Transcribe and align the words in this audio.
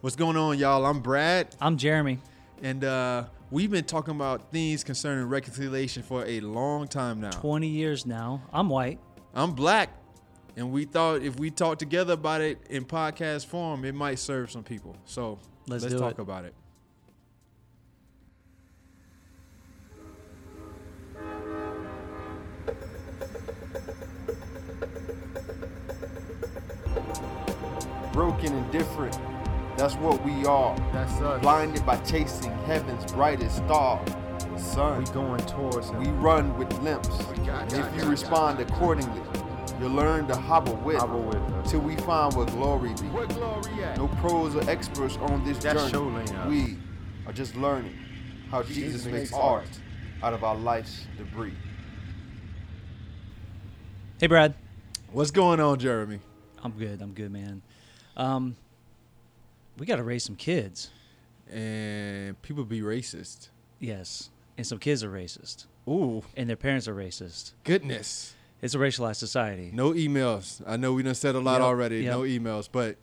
What's 0.00 0.16
going 0.16 0.36
on, 0.36 0.58
y'all? 0.58 0.84
I'm 0.86 1.00
Brad, 1.00 1.54
I'm 1.60 1.76
Jeremy. 1.76 2.18
and 2.62 2.84
uh, 2.84 3.24
we've 3.50 3.70
been 3.70 3.84
talking 3.84 4.14
about 4.14 4.50
things 4.52 4.84
concerning 4.84 5.24
reconciliation 5.26 6.02
for 6.02 6.24
a 6.26 6.40
long 6.40 6.86
time 6.86 7.20
now. 7.20 7.30
20 7.30 7.66
years 7.66 8.06
now. 8.06 8.42
I'm 8.52 8.68
white. 8.68 9.00
I'm 9.34 9.52
black, 9.52 9.90
and 10.56 10.70
we 10.72 10.84
thought 10.84 11.22
if 11.22 11.38
we 11.38 11.50
talked 11.50 11.78
together 11.80 12.12
about 12.14 12.40
it 12.40 12.58
in 12.70 12.84
podcast 12.84 13.46
form, 13.46 13.84
it 13.84 13.94
might 13.94 14.18
serve 14.18 14.50
some 14.50 14.62
people. 14.64 14.96
So 15.04 15.38
Let's 15.66 15.82
let's 15.84 15.96
talk 15.96 16.12
it. 16.12 16.18
about 16.20 16.44
it. 16.44 16.54
broken 28.12 28.52
and 28.54 28.72
different. 28.72 29.14
That's 29.76 29.94
what 29.96 30.22
we 30.24 30.44
are. 30.46 30.76
That's 30.92 31.12
us. 31.20 31.40
Blinded 31.42 31.84
by 31.84 31.96
chasing 31.98 32.50
heaven's 32.64 33.10
brightest 33.12 33.56
star. 33.58 34.02
Son, 34.56 34.98
We 35.00 35.04
going 35.12 35.40
towards 35.46 35.90
him. 35.90 36.00
we 36.00 36.08
run 36.12 36.56
with 36.56 36.72
limps. 36.80 37.08
got- 37.44 37.70
If 37.72 37.94
you 37.96 38.08
respond 38.08 38.58
accordingly, 38.58 39.20
you'll 39.78 39.90
learn 39.90 40.26
to 40.28 40.36
hobble 40.36 40.76
with. 40.76 40.96
Hobble 40.96 41.22
with 41.22 41.36
us. 41.36 41.70
Till 41.70 41.80
we 41.80 41.94
find 41.96 42.32
where 42.34 42.46
glory 42.46 42.94
be. 42.94 43.06
Where 43.08 43.26
glory 43.26 43.84
at? 43.84 43.98
No 43.98 44.08
pros 44.08 44.56
or 44.56 44.68
experts 44.70 45.18
on 45.18 45.44
this 45.44 45.58
That's 45.58 45.90
journey. 45.90 45.92
your 45.92 46.24
lane. 46.24 46.48
We 46.48 46.78
are 47.26 47.32
just 47.34 47.54
learning 47.56 47.94
how 48.50 48.62
Jesus, 48.62 49.04
makes 49.04 49.32
art 49.34 49.66
out 50.22 50.32
of 50.32 50.42
our 50.42 50.56
life's 50.56 51.06
debris. 51.18 51.52
Hey, 54.18 54.28
Brad. 54.28 54.54
What's 55.12 55.30
going 55.30 55.60
on, 55.60 55.78
Jeremy? 55.78 56.20
I'm 56.64 56.72
good. 56.72 57.02
I'm 57.02 57.12
good, 57.12 57.30
man. 57.30 57.60
Um, 58.16 58.56
we 59.78 59.86
got 59.86 59.96
to 59.96 60.02
raise 60.04 60.24
some 60.24 60.36
kids. 60.36 60.90
And 61.50 62.40
people 62.42 62.64
be 62.64 62.80
racist. 62.80 63.50
Yes. 63.78 64.30
And 64.58 64.66
some 64.66 64.78
kids 64.78 65.04
are 65.04 65.10
racist. 65.10 65.66
Ooh, 65.88 66.24
And 66.36 66.48
their 66.48 66.56
parents 66.56 66.88
are 66.88 66.94
racist. 66.94 67.52
goodness. 67.64 68.34
It's 68.62 68.74
a 68.74 68.78
racialized 68.78 69.16
society. 69.16 69.70
No 69.72 69.92
emails. 69.92 70.62
I 70.66 70.76
know 70.76 70.94
we 70.94 71.02
done 71.02 71.14
said 71.14 71.34
a 71.34 71.40
lot 71.40 71.54
Yep, 71.60 71.62
already. 71.62 71.96
yep. 72.00 72.12
No 72.12 72.20
emails, 72.22 72.68
but 72.70 72.96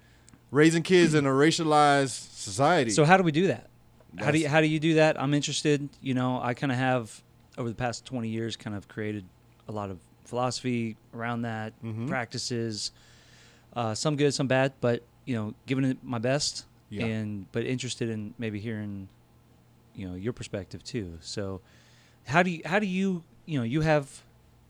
raising 0.52 0.84
kids 0.84 1.14
in 1.14 1.26
a 1.26 1.30
racialized 1.30 2.32
society. 2.36 2.90
So 2.92 3.06
how 3.06 3.18
do 3.18 3.24
we 3.24 3.32
do 3.32 3.48
that? 3.48 3.70
How 4.18 4.32
do 4.32 4.40
you, 4.40 4.50
how 4.50 4.62
do 4.62 4.68
you 4.68 4.80
do 4.80 4.96
that? 4.96 5.20
I'm 5.22 5.34
interested. 5.34 5.88
You 6.02 6.16
know, 6.16 6.40
I 6.42 6.54
kind 6.54 6.72
of 6.72 6.78
have 6.78 7.24
over 7.58 7.70
the 7.70 7.76
past 7.76 8.04
20 8.06 8.28
years 8.28 8.56
kind 8.58 8.76
of 8.76 8.88
created 8.88 9.26
a 9.68 9.72
lot 9.72 9.90
of 9.90 10.00
philosophy 10.26 10.98
around 11.14 11.44
that, 11.44 11.74
Mhm. 11.84 12.08
practices, 12.08 12.92
uh, 13.76 13.94
some 13.94 14.16
good, 14.18 14.34
some 14.34 14.48
bad, 14.48 14.74
but 14.82 15.04
you 15.26 15.36
know, 15.36 15.54
giving 15.66 15.86
it 15.86 15.98
my 16.04 16.18
best 16.20 16.66
Yeah. 16.90 17.06
and 17.06 17.52
but 17.52 17.66
interested 17.66 18.10
in 18.10 18.34
maybe 18.38 18.60
hearing 18.60 19.08
you 19.96 20.08
know 20.10 20.16
your 20.16 20.34
perspective 20.34 20.84
too. 20.84 21.18
So 21.22 21.62
how 22.26 22.44
do 22.44 22.50
you 22.52 22.62
how 22.66 22.80
do 22.80 22.86
you 22.88 23.24
you 23.46 23.58
know 23.58 23.64
you 23.64 23.82
have 23.82 24.24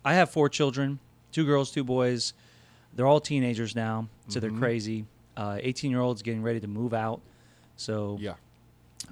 I 0.05 0.13
have 0.15 0.29
four 0.29 0.49
children, 0.49 0.99
two 1.31 1.45
girls, 1.45 1.71
two 1.71 1.83
boys. 1.83 2.33
They're 2.95 3.07
all 3.07 3.19
teenagers 3.21 3.75
now, 3.75 4.07
so 4.27 4.39
they're 4.39 4.51
Mhm. 4.51 4.59
crazy. 4.59 5.05
18 5.37 5.89
year 5.89 5.99
olds 6.01 6.21
getting 6.21 6.43
ready 6.43 6.59
to 6.59 6.67
move 6.67 6.93
out. 6.93 7.19
So 7.77 8.17
yeah. 8.21 8.35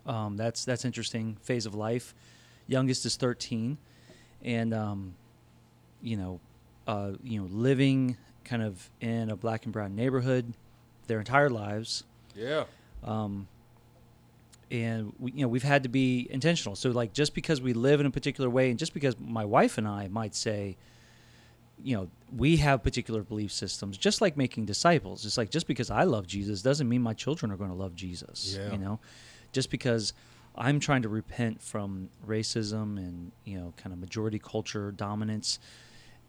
um, 0.06 0.38
that's 0.38 0.66
that's 0.66 0.86
interesting 0.86 1.38
phase 1.42 1.66
of 1.66 1.74
life. 1.74 2.14
Youngest 2.68 3.06
is 3.06 3.16
13, 3.18 3.78
and 4.44 4.74
um, 4.74 5.16
you 6.04 6.16
know, 6.18 6.40
uh, 6.88 7.14
you 7.24 7.40
know, 7.40 7.48
living 7.52 8.18
kind 8.46 8.62
of 8.62 8.90
in 9.02 9.30
a 9.32 9.36
black 9.36 9.64
and 9.66 9.74
brown 9.74 9.96
neighborhood 9.96 10.54
their 11.12 11.20
entire 11.20 11.50
lives. 11.50 12.06
Yeah. 12.36 12.64
Um, 13.04 13.50
and 14.72 15.12
we, 15.20 15.34
you 15.34 15.42
know, 15.42 15.50
we've 15.50 15.62
had 15.62 15.84
to 15.84 15.90
be 15.90 16.26
intentional. 16.32 16.78
So, 16.78 16.90
like, 16.92 17.12
just 17.12 17.36
because 17.36 17.62
we 17.62 17.74
live 17.74 18.00
in 18.00 18.06
a 18.06 18.12
particular 18.12 18.50
way, 18.50 18.70
and 18.70 18.80
just 18.80 18.94
because 18.94 19.20
my 19.20 19.44
wife 19.44 19.78
and 19.78 19.86
I 19.86 20.08
might 20.08 20.34
say, 20.34 20.78
you 21.84 21.98
know, 21.98 22.08
we 22.34 22.56
have 22.58 22.82
particular 22.82 23.24
belief 23.24 23.52
systems, 23.52 23.98
just 23.98 24.22
like 24.22 24.38
making 24.38 24.66
disciples. 24.66 25.26
It's 25.26 25.38
like 25.38 25.50
just 25.50 25.68
because 25.68 25.92
I 25.92 26.04
love 26.04 26.28
Jesus 26.28 26.62
doesn't 26.62 26.88
mean 26.88 27.02
my 27.02 27.14
children 27.14 27.52
are 27.52 27.58
going 27.58 27.72
to 27.72 27.76
love 27.76 27.94
Jesus. 27.94 28.56
Yeah. 28.58 28.72
You 28.72 28.78
know, 28.78 29.00
just 29.52 29.70
because 29.70 30.14
I'm 30.56 30.80
trying 30.80 31.02
to 31.02 31.10
repent 31.10 31.62
from 31.62 32.10
racism 32.26 32.98
and 32.98 33.34
you 33.44 33.60
know, 33.60 33.74
kind 33.76 33.92
of 33.92 34.00
majority 34.00 34.40
culture 34.40 34.92
dominance, 34.92 35.60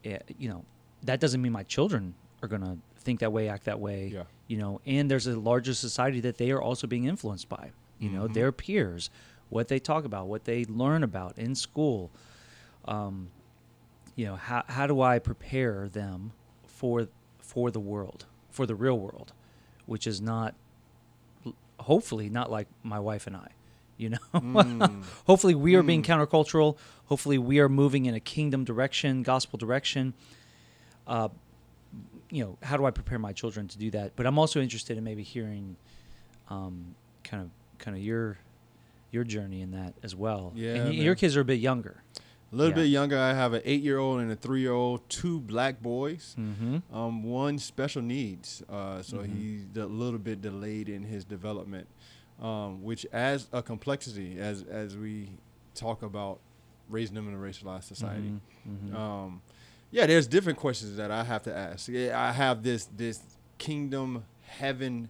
eh, 0.05 0.19
you 0.37 0.49
know, 0.49 0.65
that 1.05 1.21
doesn't 1.21 1.41
mean 1.41 1.53
my 1.53 1.65
children 1.65 2.15
are 2.43 2.49
going 2.49 2.63
to 2.63 2.79
think 2.99 3.21
that 3.21 3.33
way, 3.33 3.49
act 3.49 3.65
that 3.65 3.79
way. 3.79 4.11
Yeah. 4.13 4.23
You 4.53 4.59
know, 4.59 4.81
and 4.85 5.11
there's 5.11 5.27
a 5.27 5.39
larger 5.51 5.73
society 5.73 6.21
that 6.21 6.37
they 6.37 6.51
are 6.51 6.61
also 6.61 6.87
being 6.87 7.05
influenced 7.07 7.49
by. 7.49 7.71
You 7.99 8.11
know, 8.11 8.25
Mhm. 8.29 8.35
their 8.35 8.53
peers, 8.53 9.09
what 9.49 9.69
they 9.69 9.79
talk 9.79 10.05
about, 10.05 10.27
what 10.27 10.45
they 10.45 10.67
learn 10.67 11.03
about 11.03 11.39
in 11.39 11.55
school. 11.55 12.11
Um, 12.85 13.31
you 14.15 14.27
know, 14.27 14.37
how 14.37 14.63
how 14.77 14.87
do 14.87 15.01
I 15.01 15.19
prepare 15.21 15.89
them 15.89 16.33
for 16.67 17.09
for 17.53 17.71
the 17.71 17.81
world, 17.81 18.27
for 18.51 18.67
the 18.67 18.75
real 18.75 18.99
world, 18.99 19.33
which 19.87 20.07
is 20.07 20.21
not, 20.21 20.55
hopefully, 21.81 22.29
not 22.29 22.51
like 22.51 22.69
my 22.83 22.99
wife 23.01 23.27
and 23.27 23.37
I. 23.37 23.49
You 23.97 24.11
know, 24.11 24.19
Mm. 24.35 25.03
hopefully 25.27 25.55
we 25.55 25.77
are 25.77 25.83
being 25.83 26.03
Mm. 26.03 26.07
countercultural. 26.07 26.77
Hopefully 27.07 27.39
we 27.39 27.59
are 27.61 27.69
moving 27.69 28.05
in 28.07 28.15
a 28.15 28.21
kingdom 28.21 28.65
direction, 28.65 29.23
gospel 29.23 29.59
direction. 29.59 30.13
Uh, 31.07 31.29
you 32.33 32.43
know, 32.45 32.59
how 32.63 32.77
do 32.79 32.85
I 32.87 32.91
prepare 32.91 33.19
my 33.19 33.33
children 33.33 33.69
to 33.69 33.79
do 33.79 33.91
that? 33.93 34.17
But 34.17 34.27
I'm 34.27 34.39
also 34.39 34.61
interested 34.61 34.97
in 34.99 35.05
maybe 35.05 35.23
hearing, 35.23 35.77
um, 36.49 36.95
kind 37.23 37.43
of, 37.45 37.51
kind 37.79 37.97
of 37.97 38.03
your, 38.03 38.39
your 39.11 39.23
journey 39.23 39.61
in 39.61 39.73
that 39.73 39.93
as 40.03 40.17
well. 40.17 40.53
Yeah, 40.55 40.75
and 40.77 40.85
man. 40.87 40.95
your 40.95 41.15
kids 41.15 41.37
are 41.37 41.43
a 41.43 41.45
bit 41.45 41.61
younger. 41.61 42.03
A 42.19 42.57
little 42.57 42.71
Yeah. 42.73 42.83
bit 42.85 42.89
younger, 42.89 43.19
I 43.19 43.35
have 43.35 43.53
an 43.53 43.63
eight-year-old 43.65 44.21
and 44.23 44.33
a 44.33 44.37
three-year-old, 44.37 45.09
two 45.11 45.41
black 45.41 45.83
boys. 45.83 46.35
Mm-hmm. 46.39 46.95
Um, 46.95 47.23
one 47.23 47.59
special 47.59 48.03
needs, 48.03 48.63
uh, 48.69 49.03
so 49.03 49.19
Mhm. 49.19 49.37
he's 49.37 49.65
a 49.77 49.87
little 49.87 50.19
bit 50.19 50.41
delayed 50.43 50.89
in 50.89 51.03
his 51.05 51.25
development, 51.25 51.87
um, 52.41 52.83
which 52.83 53.07
adds 53.13 53.49
a 53.53 53.63
complexity 53.63 54.39
as 54.39 54.63
as 54.65 54.97
we 54.97 55.31
talk 55.75 56.03
about 56.03 56.41
raising 56.91 57.15
them 57.15 57.27
in 57.29 57.35
a 57.35 57.39
racialized 57.39 57.85
society. 57.85 58.33
Mm-hmm. 58.69 58.97
Um, 58.97 59.41
yeah, 59.93 60.07
there's 60.07 60.27
different 60.27 60.59
questions 60.59 60.97
that 60.97 61.11
I 61.11 61.23
have 61.23 61.43
to 61.45 61.55
ask. 61.55 61.89
Yeah, 61.89 62.21
I 62.21 62.33
have 62.33 62.63
this 62.63 62.87
this 62.97 63.21
kingdom 63.59 64.25
heaven 64.43 65.09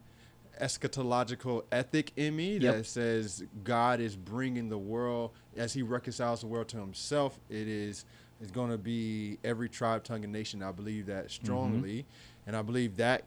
eschatological 0.61 1.65
ethic 1.73 2.13
in 2.17 2.37
me 2.37 2.59
Yep. 2.59 2.77
that 2.77 2.87
says 2.87 3.43
God 3.65 4.01
is 4.01 4.15
bringing 4.15 4.69
the 4.69 4.79
world 4.79 5.31
as 5.57 5.73
He 5.73 5.83
reconciles 5.83 6.41
the 6.41 6.49
world 6.49 6.69
to 6.69 6.77
Himself. 6.79 7.39
It 7.49 7.69
is 7.69 8.05
it's 8.41 8.51
going 8.51 8.71
to 8.71 8.79
be 8.79 9.39
every 9.45 9.69
tribe, 9.69 10.03
tongue, 10.03 10.25
and 10.25 10.33
nation. 10.33 10.63
I 10.65 10.73
believe 10.73 11.07
that 11.07 11.27
mm-hmm. 11.27 11.45
strongly, 11.45 12.07
and 12.47 12.57
I 12.57 12.63
believe 12.63 12.97
that 12.97 13.23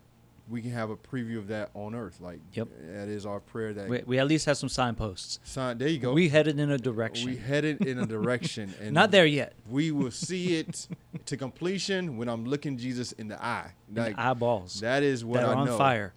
we 0.47 0.61
can 0.61 0.71
have 0.71 0.89
a 0.91 0.95
preview 0.95 1.37
of 1.39 1.47
that 1.47 1.71
on 1.73 1.95
earth. 1.95 2.19
Like, 2.21 2.39
Yep. 2.53 2.67
that 2.93 3.07
is 3.07 3.25
our 3.25 3.39
prayer. 3.39 3.73
That 3.73 3.89
we, 3.89 4.03
we 4.05 4.19
at 4.19 4.27
least 4.27 4.45
have 4.45 4.57
some 4.57 4.69
signposts. 4.69 5.39
sign. 5.43 5.77
There 5.79 5.87
you 5.87 5.97
go. 5.97 6.13
We 6.13 6.29
headed 6.29 6.59
in 6.59 6.69
a 6.69 6.77
direction. 6.77 7.29
we 7.29 7.35
headed 7.37 7.83
in 7.83 7.97
a 7.99 8.05
direction, 8.15 8.73
and 8.79 8.93
Not 8.93 9.09
there 9.11 9.25
yet. 9.25 9.53
we 9.69 9.91
will 9.91 10.11
see 10.11 10.57
it 10.57 10.87
to 11.25 11.35
completion 11.37 12.17
when 12.17 12.29
I'm 12.29 12.45
looking 12.45 12.77
Jesus 12.77 13.11
in 13.13 13.27
the 13.27 13.43
eye. 13.43 13.71
Like 13.93 14.17
eyeballs 14.19 14.81
that 14.81 15.01
is 15.01 15.25
what 15.25 15.41
that 15.41 15.49
are 15.49 15.55
I 15.55 15.59
on 15.59 15.65
know. 15.65 15.77
fire. 15.77 16.13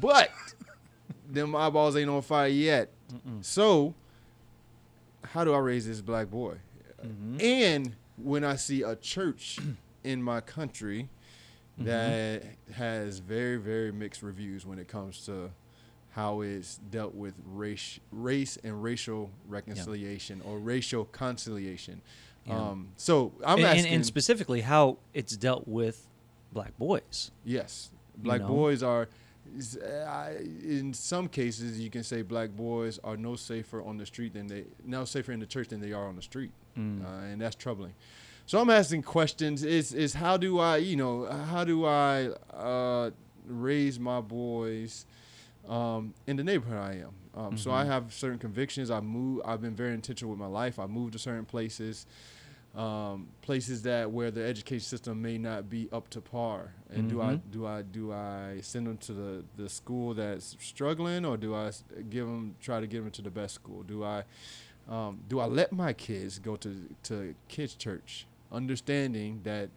But 0.00 0.30
them 1.28 1.56
eyeballs 1.56 1.96
ain't 1.96 2.10
on 2.10 2.20
fire 2.22 2.48
yet. 2.48 2.90
Mm-mm. 3.12 3.42
So 3.44 3.94
how 5.24 5.44
do 5.44 5.54
I 5.54 5.58
raise 5.58 5.86
this 5.86 6.00
black 6.00 6.28
boy? 6.30 6.56
Mhm. 7.04 7.42
And 7.42 7.96
when 8.16 8.44
I 8.44 8.56
see 8.56 8.82
a 8.82 8.94
church 8.96 9.58
in 10.04 10.22
my 10.22 10.40
country 10.40 11.08
Mm-hmm. 11.80 11.86
that 11.86 12.42
has 12.74 13.20
very 13.20 13.56
very 13.56 13.90
mixed 13.90 14.22
reviews 14.22 14.66
when 14.66 14.78
it 14.78 14.86
comes 14.86 15.24
to 15.26 15.50
how 16.10 16.40
it's 16.42 16.76
dealt 16.90 17.14
with 17.14 17.34
race 17.46 18.00
race 18.12 18.58
and 18.62 18.82
racial 18.82 19.30
reconciliation 19.48 20.42
or 20.44 20.58
racial 20.58 21.06
conciliation. 21.06 22.02
Yeah. 22.46 22.58
Um, 22.58 22.88
so 22.96 23.32
I'm 23.44 23.58
and, 23.58 23.66
asking 23.66 23.92
and 23.94 24.04
specifically 24.06 24.60
how 24.60 24.98
it's 25.14 25.36
dealt 25.36 25.66
with 25.68 26.06
black 26.52 26.76
boys. 26.78 27.30
Yes, 27.44 27.90
black 28.16 28.40
know? 28.42 28.48
boys 28.48 28.82
are. 28.82 29.08
In 30.62 30.92
some 30.94 31.28
cases, 31.28 31.80
you 31.80 31.90
can 31.90 32.04
say 32.04 32.22
black 32.22 32.50
boys 32.50 33.00
are 33.02 33.16
no 33.16 33.34
safer 33.36 33.82
on 33.82 33.96
the 33.96 34.06
street 34.06 34.34
than 34.34 34.46
they 34.46 34.64
now 34.84 35.04
safer 35.04 35.32
in 35.32 35.40
the 35.40 35.46
church 35.46 35.68
than 35.68 35.80
they 35.80 35.92
are 35.92 36.06
on 36.06 36.16
the 36.16 36.22
street, 36.22 36.52
Mm. 36.78 37.04
uh, 37.04 37.24
and 37.24 37.40
that's 37.40 37.56
troubling. 37.56 37.94
So 38.46 38.60
I'm 38.60 38.70
asking 38.70 39.02
questions. 39.02 39.62
Is 39.62 39.92
is 39.92 40.14
how 40.14 40.36
do 40.36 40.58
I 40.58 40.78
you 40.78 40.96
know 40.96 41.26
how 41.26 41.64
do 41.64 41.84
I 41.86 42.28
uh, 42.52 43.10
raise 43.46 43.98
my 44.00 44.20
boys 44.20 45.06
um, 45.68 46.14
in 46.26 46.36
the 46.36 46.44
neighborhood 46.44 46.78
I 46.78 46.94
am? 47.04 47.14
Um, 47.34 47.56
So 47.56 47.70
I 47.70 47.84
Mhm. 47.84 47.86
have 47.86 48.12
certain 48.12 48.38
convictions. 48.38 48.90
I 48.90 49.00
move. 49.00 49.42
I've 49.44 49.60
been 49.60 49.76
very 49.76 49.94
intentional 49.94 50.30
with 50.30 50.40
my 50.40 50.46
life. 50.46 50.78
I 50.78 50.86
moved 50.86 51.12
to 51.12 51.18
certain 51.18 51.44
places. 51.44 52.06
um, 52.76 53.26
places 53.42 53.82
that 53.82 54.12
where 54.12 54.30
the 54.30 54.44
education 54.44 54.84
system 54.86 55.20
may 55.20 55.36
not 55.38 55.68
be 55.68 55.88
up 55.90 56.08
to 56.10 56.20
par 56.20 56.72
and 56.88 57.08
do 57.08 57.20
i 57.20 57.34
Mhm. 57.34 57.40
do 57.50 57.66
i 57.66 57.82
do 57.82 58.12
i 58.12 58.60
send 58.62 58.86
them 58.86 58.96
to 58.98 59.12
the 59.12 59.44
the 59.56 59.68
school 59.68 60.14
that's 60.14 60.56
struggling 60.60 61.24
or 61.24 61.36
do 61.36 61.52
I 61.52 61.72
give 62.10 62.26
them 62.28 62.54
try 62.60 62.78
to 62.78 62.86
get 62.86 63.02
them 63.02 63.10
to 63.10 63.22
the 63.22 63.30
best 63.30 63.56
school 63.56 63.82
do 63.82 64.04
i 64.04 64.22
um, 64.88 65.18
do 65.28 65.40
i 65.40 65.46
let 65.46 65.72
my 65.72 65.92
kids 65.92 66.38
go 66.38 66.54
to 66.58 66.70
to 67.02 67.34
kids 67.48 67.74
church 67.74 68.24
understanding 68.52 69.40
that 69.44 69.68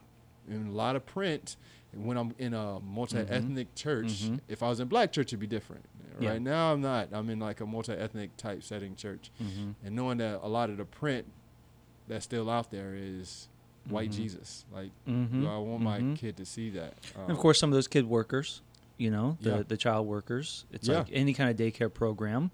in 0.48 0.66
a 0.68 0.70
lot 0.70 0.96
of 0.96 1.04
print 1.06 1.56
when 1.94 2.16
i'm 2.16 2.34
in 2.38 2.52
a 2.54 2.80
multi-ethnic 2.80 3.74
church 3.74 4.24
Mhm. 4.24 4.40
if 4.48 4.62
i 4.62 4.68
was 4.68 4.80
in 4.80 4.88
black 4.88 5.12
church 5.12 5.28
it'd 5.28 5.38
be 5.40 5.46
different 5.46 5.84
Yeah. 6.20 6.30
right 6.30 6.42
now 6.42 6.72
i'm 6.72 6.80
not 6.80 7.08
i'm 7.12 7.30
in 7.30 7.38
like 7.38 7.60
a 7.60 7.66
multi-ethnic 7.66 8.36
type 8.36 8.62
setting 8.62 8.96
church 8.96 9.30
Mm-hmm. 9.42 9.70
and 9.86 9.94
knowing 9.96 10.18
that 10.18 10.40
a 10.42 10.48
lot 10.48 10.70
of 10.70 10.76
the 10.76 10.84
print 10.84 11.26
that's 12.08 12.24
still 12.24 12.50
out 12.50 12.70
there 12.70 12.94
is 12.94 13.48
white 13.88 14.10
Mhm. 14.10 14.14
Jesus. 14.16 14.64
Like, 14.72 14.90
Mm-hmm. 15.06 15.42
do 15.42 15.48
I 15.48 15.58
want 15.58 15.82
my 15.82 16.00
Mhm. 16.00 16.16
kid 16.16 16.36
to 16.38 16.44
see 16.46 16.70
that? 16.70 16.94
And 17.14 17.24
of 17.24 17.30
Um, 17.30 17.36
course, 17.36 17.58
some 17.58 17.68
of 17.70 17.74
those 17.74 17.86
kid 17.88 18.06
workers, 18.06 18.62
you 18.98 19.10
know, 19.10 19.36
the 19.42 19.50
Yeah. 19.58 19.62
the 19.68 19.76
child 19.76 20.06
workers. 20.06 20.64
It's 20.72 20.88
Yeah. 20.88 20.98
like 21.00 21.08
any 21.12 21.32
kind 21.34 21.50
of 21.50 21.56
daycare 21.56 21.92
program, 21.92 22.50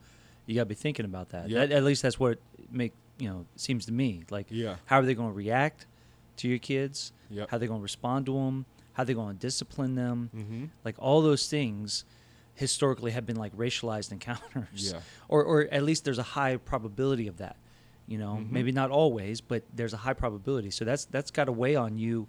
you 0.46 0.54
got 0.56 0.62
to 0.62 0.66
be 0.66 0.74
thinking 0.74 1.04
about 1.04 1.28
that. 1.30 1.48
That- 1.50 1.70
At 1.72 1.82
least 1.84 2.02
that's 2.02 2.18
what 2.20 2.32
it 2.58 2.72
make 2.72 2.92
you 3.18 3.28
know 3.28 3.46
seems 3.56 3.86
to 3.86 3.92
me. 3.92 4.22
Like, 4.30 4.46
Yeah. 4.50 4.76
how 4.86 4.98
are 5.00 5.04
they 5.04 5.14
going 5.14 5.30
to 5.30 5.36
react 5.36 5.86
to 6.40 6.48
your 6.48 6.58
kids? 6.58 7.12
Yep. 7.30 7.50
How 7.50 7.58
they're 7.58 7.68
going 7.68 7.80
to 7.80 7.82
respond 7.82 8.26
to 8.26 8.34
them? 8.34 8.66
How 8.94 9.04
they're 9.04 9.14
going 9.14 9.34
to 9.34 9.38
discipline 9.40 9.94
them? 9.94 10.30
Mm-hmm. 10.36 10.64
Like 10.84 10.96
all 10.98 11.22
those 11.22 11.46
things 11.48 12.04
historically 12.54 13.12
have 13.12 13.24
been 13.26 13.36
like 13.36 13.56
racialized 13.56 14.12
encounters. 14.16 14.92
Yeah. 14.92 15.00
Or 15.28 15.42
or 15.44 15.68
at 15.70 15.82
least 15.82 16.04
there's 16.04 16.18
a 16.18 16.22
high 16.38 16.56
probability 16.56 17.26
of 17.28 17.38
that. 17.38 17.56
You 18.06 18.18
know, 18.18 18.38
Mhm. 18.40 18.50
maybe 18.50 18.72
not 18.72 18.90
always, 18.90 19.40
but 19.40 19.62
there's 19.74 19.92
a 19.94 19.98
high 19.98 20.14
probability. 20.14 20.70
So 20.70 20.84
that's 20.84 21.04
that's 21.06 21.30
got 21.30 21.44
to 21.44 21.52
weigh 21.52 21.76
on 21.76 21.96
you 21.96 22.26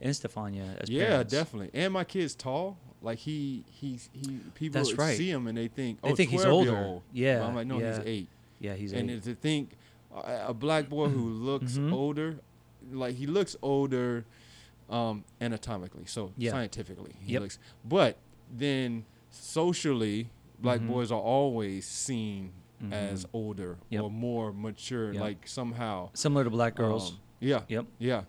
and 0.00 0.12
Stefania 0.14 0.76
as 0.78 0.90
Yeah, 0.90 1.06
parents. 1.06 1.32
definitely. 1.32 1.70
And 1.72 1.92
my 1.92 2.04
kid's 2.04 2.34
tall. 2.34 2.76
Like 3.00 3.18
he, 3.18 3.64
he's 3.68 4.10
he. 4.12 4.38
People 4.54 4.80
That's 4.80 4.94
right. 4.96 5.16
see 5.16 5.28
him 5.30 5.46
and 5.48 5.56
they 5.58 5.66
think, 5.68 6.00
They 6.02 6.10
oh, 6.12 6.14
think 6.14 6.30
he's 6.30 6.42
12 6.42 6.64
year 6.66 6.74
older. 6.76 6.84
old. 6.86 7.02
Yeah, 7.12 7.38
But 7.40 7.46
I'm 7.46 7.54
like, 7.56 7.66
no, 7.66 7.80
yeah. 7.80 7.96
he's 7.96 8.06
eight. 8.06 8.28
Yeah, 8.60 8.74
he's 8.74 8.92
and 8.92 9.10
eight. 9.10 9.22
to 9.24 9.34
think 9.34 9.70
a 10.14 10.44
a 10.48 10.54
black 10.54 10.88
boy 10.88 11.08
who 11.08 11.30
looks 11.48 11.78
Mhm. 11.78 11.92
older, 11.92 12.38
like 12.90 13.14
he 13.16 13.26
looks 13.26 13.56
older, 13.62 14.24
um, 14.90 15.24
anatomically, 15.40 16.04
so 16.06 16.32
Yeah. 16.36 16.50
scientifically 16.52 17.14
he 17.20 17.32
Yep. 17.34 17.42
looks. 17.42 17.58
But 17.84 18.16
then 18.52 19.04
socially, 19.30 20.30
black 20.58 20.80
Mhm. 20.80 20.88
boys 20.88 21.10
are 21.12 21.20
always 21.20 21.86
seen 21.86 22.52
as 22.90 23.24
Mhm. 23.24 23.28
older 23.32 23.78
Yep. 23.90 24.02
or 24.02 24.10
more 24.10 24.52
mature, 24.52 25.12
Yep. 25.12 25.20
like 25.22 25.46
somehow. 25.46 26.10
Similar 26.14 26.44
to 26.44 26.50
black 26.50 26.74
girls. 26.74 27.12
Um, 27.12 27.18
yeah. 27.40 27.62
yep. 27.68 27.86
Yeah. 27.98 28.24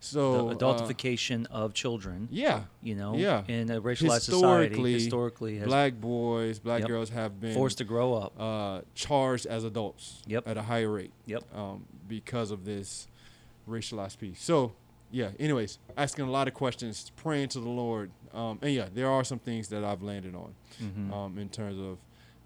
So 0.00 0.48
the 0.50 0.54
uh, 0.54 0.58
adultification 0.58 1.46
of 1.50 1.74
children. 1.74 2.28
yeah, 2.30 2.64
You 2.80 2.94
know, 2.94 3.16
Yeah. 3.16 3.42
in 3.48 3.68
a 3.68 3.80
racialized 3.82 4.20
society, 4.20 4.68
Historically, 4.68 4.92
historically 4.92 5.58
has 5.58 5.66
black 5.66 6.00
boys, 6.00 6.60
black 6.60 6.80
Yep. 6.82 6.88
girls 6.88 7.10
have 7.10 7.40
been 7.40 7.52
forced 7.54 7.78
to 7.78 7.84
grow 7.84 8.14
up. 8.14 8.40
uh, 8.40 8.82
charged 8.94 9.46
as 9.46 9.64
adults 9.64 10.22
Yep. 10.28 10.46
at 10.46 10.56
a 10.56 10.62
higher 10.62 10.88
rate. 10.92 11.12
Yep. 11.26 11.52
Um, 11.52 11.84
because 12.06 12.52
of 12.52 12.64
this 12.64 13.08
racialized 13.68 14.18
piece. 14.18 14.42
So, 14.42 14.72
yeah. 15.10 15.30
Anyways, 15.38 15.78
asking 15.96 16.26
a 16.26 16.30
lot 16.30 16.48
of 16.48 16.54
questions, 16.54 17.10
praying 17.16 17.48
to 17.50 17.60
the 17.60 17.68
Lord, 17.68 18.10
um, 18.34 18.58
and 18.62 18.72
yeah, 18.72 18.88
there 18.92 19.08
are 19.08 19.24
some 19.24 19.38
things 19.38 19.68
that 19.68 19.84
I've 19.84 20.02
landed 20.02 20.34
on 20.34 20.54
Mhm. 20.80 21.12
um, 21.12 21.38
in 21.38 21.48
terms 21.48 21.78
of 21.78 21.98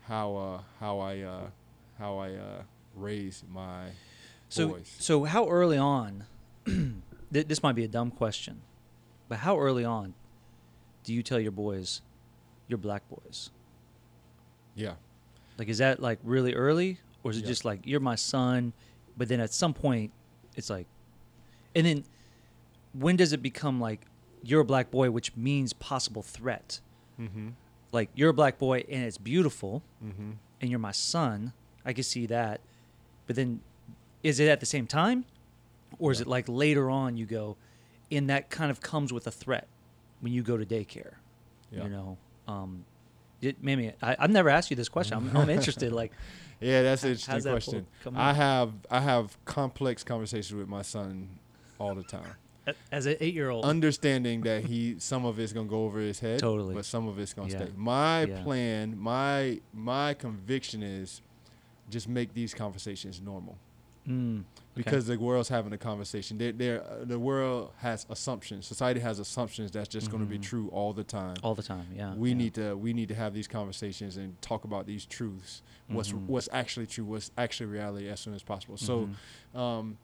how 0.02 0.36
uh, 0.36 0.60
how 0.80 0.98
I 1.00 1.20
uh, 1.20 1.50
how 1.98 2.18
I 2.18 2.34
uh, 2.34 2.62
raise 2.94 3.42
my 3.50 3.90
so, 4.48 4.68
boys. 4.68 4.94
so 4.98 5.24
how 5.24 5.48
early 5.48 5.78
on? 5.78 6.24
th- 6.66 7.46
this 7.48 7.62
might 7.62 7.74
be 7.74 7.84
a 7.84 7.88
dumb 7.88 8.10
question, 8.10 8.60
but 9.28 9.38
how 9.38 9.58
early 9.58 9.84
on 9.84 10.14
do 11.04 11.12
you 11.12 11.22
tell 11.22 11.40
your 11.40 11.52
boys 11.52 12.00
you're 12.68 12.78
black 12.78 13.02
boys? 13.08 13.50
Yeah. 14.74 14.94
Like, 15.58 15.68
is 15.68 15.78
that 15.78 16.00
like 16.00 16.18
really 16.22 16.54
early, 16.54 16.98
or 17.24 17.30
is 17.30 17.38
it 17.38 17.42
Yeah. 17.42 17.48
just 17.48 17.64
like 17.64 17.80
you're 17.86 18.00
my 18.00 18.14
son? 18.14 18.72
But 19.16 19.28
then 19.28 19.40
at 19.40 19.52
some 19.52 19.74
point, 19.74 20.10
it's 20.56 20.70
like, 20.70 20.86
and 21.74 21.86
then 21.86 22.04
when 22.92 23.16
does 23.16 23.32
it 23.32 23.42
become 23.42 23.80
like 23.80 24.00
you're 24.42 24.60
a 24.60 24.64
black 24.64 24.90
boy, 24.90 25.10
which 25.10 25.34
means 25.36 25.72
possible 25.72 26.22
threat? 26.22 26.80
Mm-hmm. 27.20 27.50
Like 27.92 28.10
you're 28.14 28.30
a 28.30 28.34
black 28.34 28.58
boy 28.58 28.84
and 28.88 29.04
it's 29.04 29.18
beautiful, 29.18 29.82
Mm-hmm. 30.04 30.32
and 30.60 30.70
you're 30.70 30.78
my 30.78 30.92
son. 30.92 31.52
I 31.84 31.92
can 31.92 32.04
see 32.04 32.26
that, 32.26 32.60
but 33.26 33.36
then 33.36 33.60
is 34.22 34.38
it 34.40 34.48
at 34.48 34.60
the 34.60 34.66
same 34.66 34.86
time, 34.86 35.24
or 35.98 36.12
is 36.12 36.20
it 36.20 36.26
like 36.26 36.44
later 36.48 36.88
on 36.90 37.16
you 37.16 37.26
go, 37.26 37.56
and 38.10 38.30
that 38.30 38.50
kind 38.50 38.70
of 38.70 38.80
comes 38.80 39.12
with 39.12 39.26
a 39.26 39.30
threat 39.32 39.66
when 40.20 40.32
you 40.32 40.42
go 40.42 40.56
to 40.56 40.64
daycare? 40.64 41.14
Yeah. 41.70 41.84
You 41.84 41.88
know, 41.90 42.18
um, 42.46 42.84
it, 43.40 43.56
maybe 43.62 43.92
I, 44.00 44.16
I've 44.18 44.30
never 44.30 44.48
asked 44.48 44.70
you 44.70 44.76
this 44.76 44.88
question. 44.88 45.16
I'm, 45.16 45.36
I'm 45.36 45.50
interested. 45.50 45.90
Like, 46.02 46.12
Yeah, 46.60 46.82
that's 46.82 47.02
an 47.02 47.10
interesting 47.10 47.42
that 47.42 47.50
question. 47.50 47.86
I 48.14 48.32
have 48.32 48.72
I 48.90 49.00
have 49.00 49.36
complex 49.44 50.04
conversations 50.04 50.54
with 50.56 50.68
my 50.68 50.82
son 50.82 51.28
all 51.82 51.94
the 51.94 52.02
time. 52.04 52.34
as 52.92 53.06
an 53.06 53.16
eight 53.20 53.34
year 53.34 53.50
old, 53.50 53.64
understanding 53.64 54.42
that 54.42 54.64
he 54.64 54.94
some 54.98 55.24
of 55.24 55.38
it's 55.40 55.52
gonna 55.52 55.68
go 55.68 55.84
over 55.84 55.98
his 55.98 56.20
head 56.20 56.38
Totally. 56.38 56.74
but 56.76 56.84
some 56.84 57.08
of 57.08 57.18
it's 57.18 57.34
gonna 57.34 57.48
Yeah. 57.50 57.64
stay 57.64 57.72
my 57.76 58.22
Yeah. 58.24 58.42
plan 58.44 58.96
my 58.96 59.60
my 59.74 60.14
conviction 60.14 60.80
is 60.82 61.22
just 61.90 62.08
make 62.08 62.34
these 62.34 62.54
conversations 62.54 63.20
normal 63.20 63.58
mm, 64.08 64.44
because 64.76 65.08
the 65.08 65.16
world's 65.18 65.48
having 65.48 65.72
a 65.72 65.78
conversation 65.78 66.38
They're, 66.38 66.52
they're, 66.52 66.82
uh, 66.84 67.04
the 67.04 67.18
world 67.18 67.72
has 67.78 68.06
assumptions 68.08 68.64
society 68.66 69.00
has 69.00 69.18
assumptions 69.18 69.72
that's 69.72 69.88
just 69.88 70.08
going 70.08 70.22
to 70.22 70.28
be 70.28 70.38
true 70.38 70.68
all 70.68 70.92
the 70.92 71.02
time 71.04 71.34
all 71.42 71.56
the 71.56 71.64
time. 71.64 71.86
Yeah, 71.96 72.14
we 72.14 72.28
yeah. 72.30 72.36
need 72.36 72.54
to 72.54 72.76
we 72.76 72.92
need 72.92 73.08
to 73.08 73.16
have 73.16 73.34
these 73.34 73.48
conversations 73.48 74.16
and 74.16 74.40
talk 74.40 74.62
about 74.62 74.86
these 74.86 75.04
truths 75.04 75.62
what's 75.88 76.12
Mhm. 76.12 76.26
what's 76.28 76.48
actually 76.52 76.86
true 76.86 77.04
what's 77.04 77.32
actually 77.36 77.66
reality 77.66 78.08
as 78.08 78.20
soon 78.20 78.34
as 78.34 78.42
possible 78.44 78.76
so 78.76 79.08
Mhm. 79.54 79.58
um, 79.58 79.98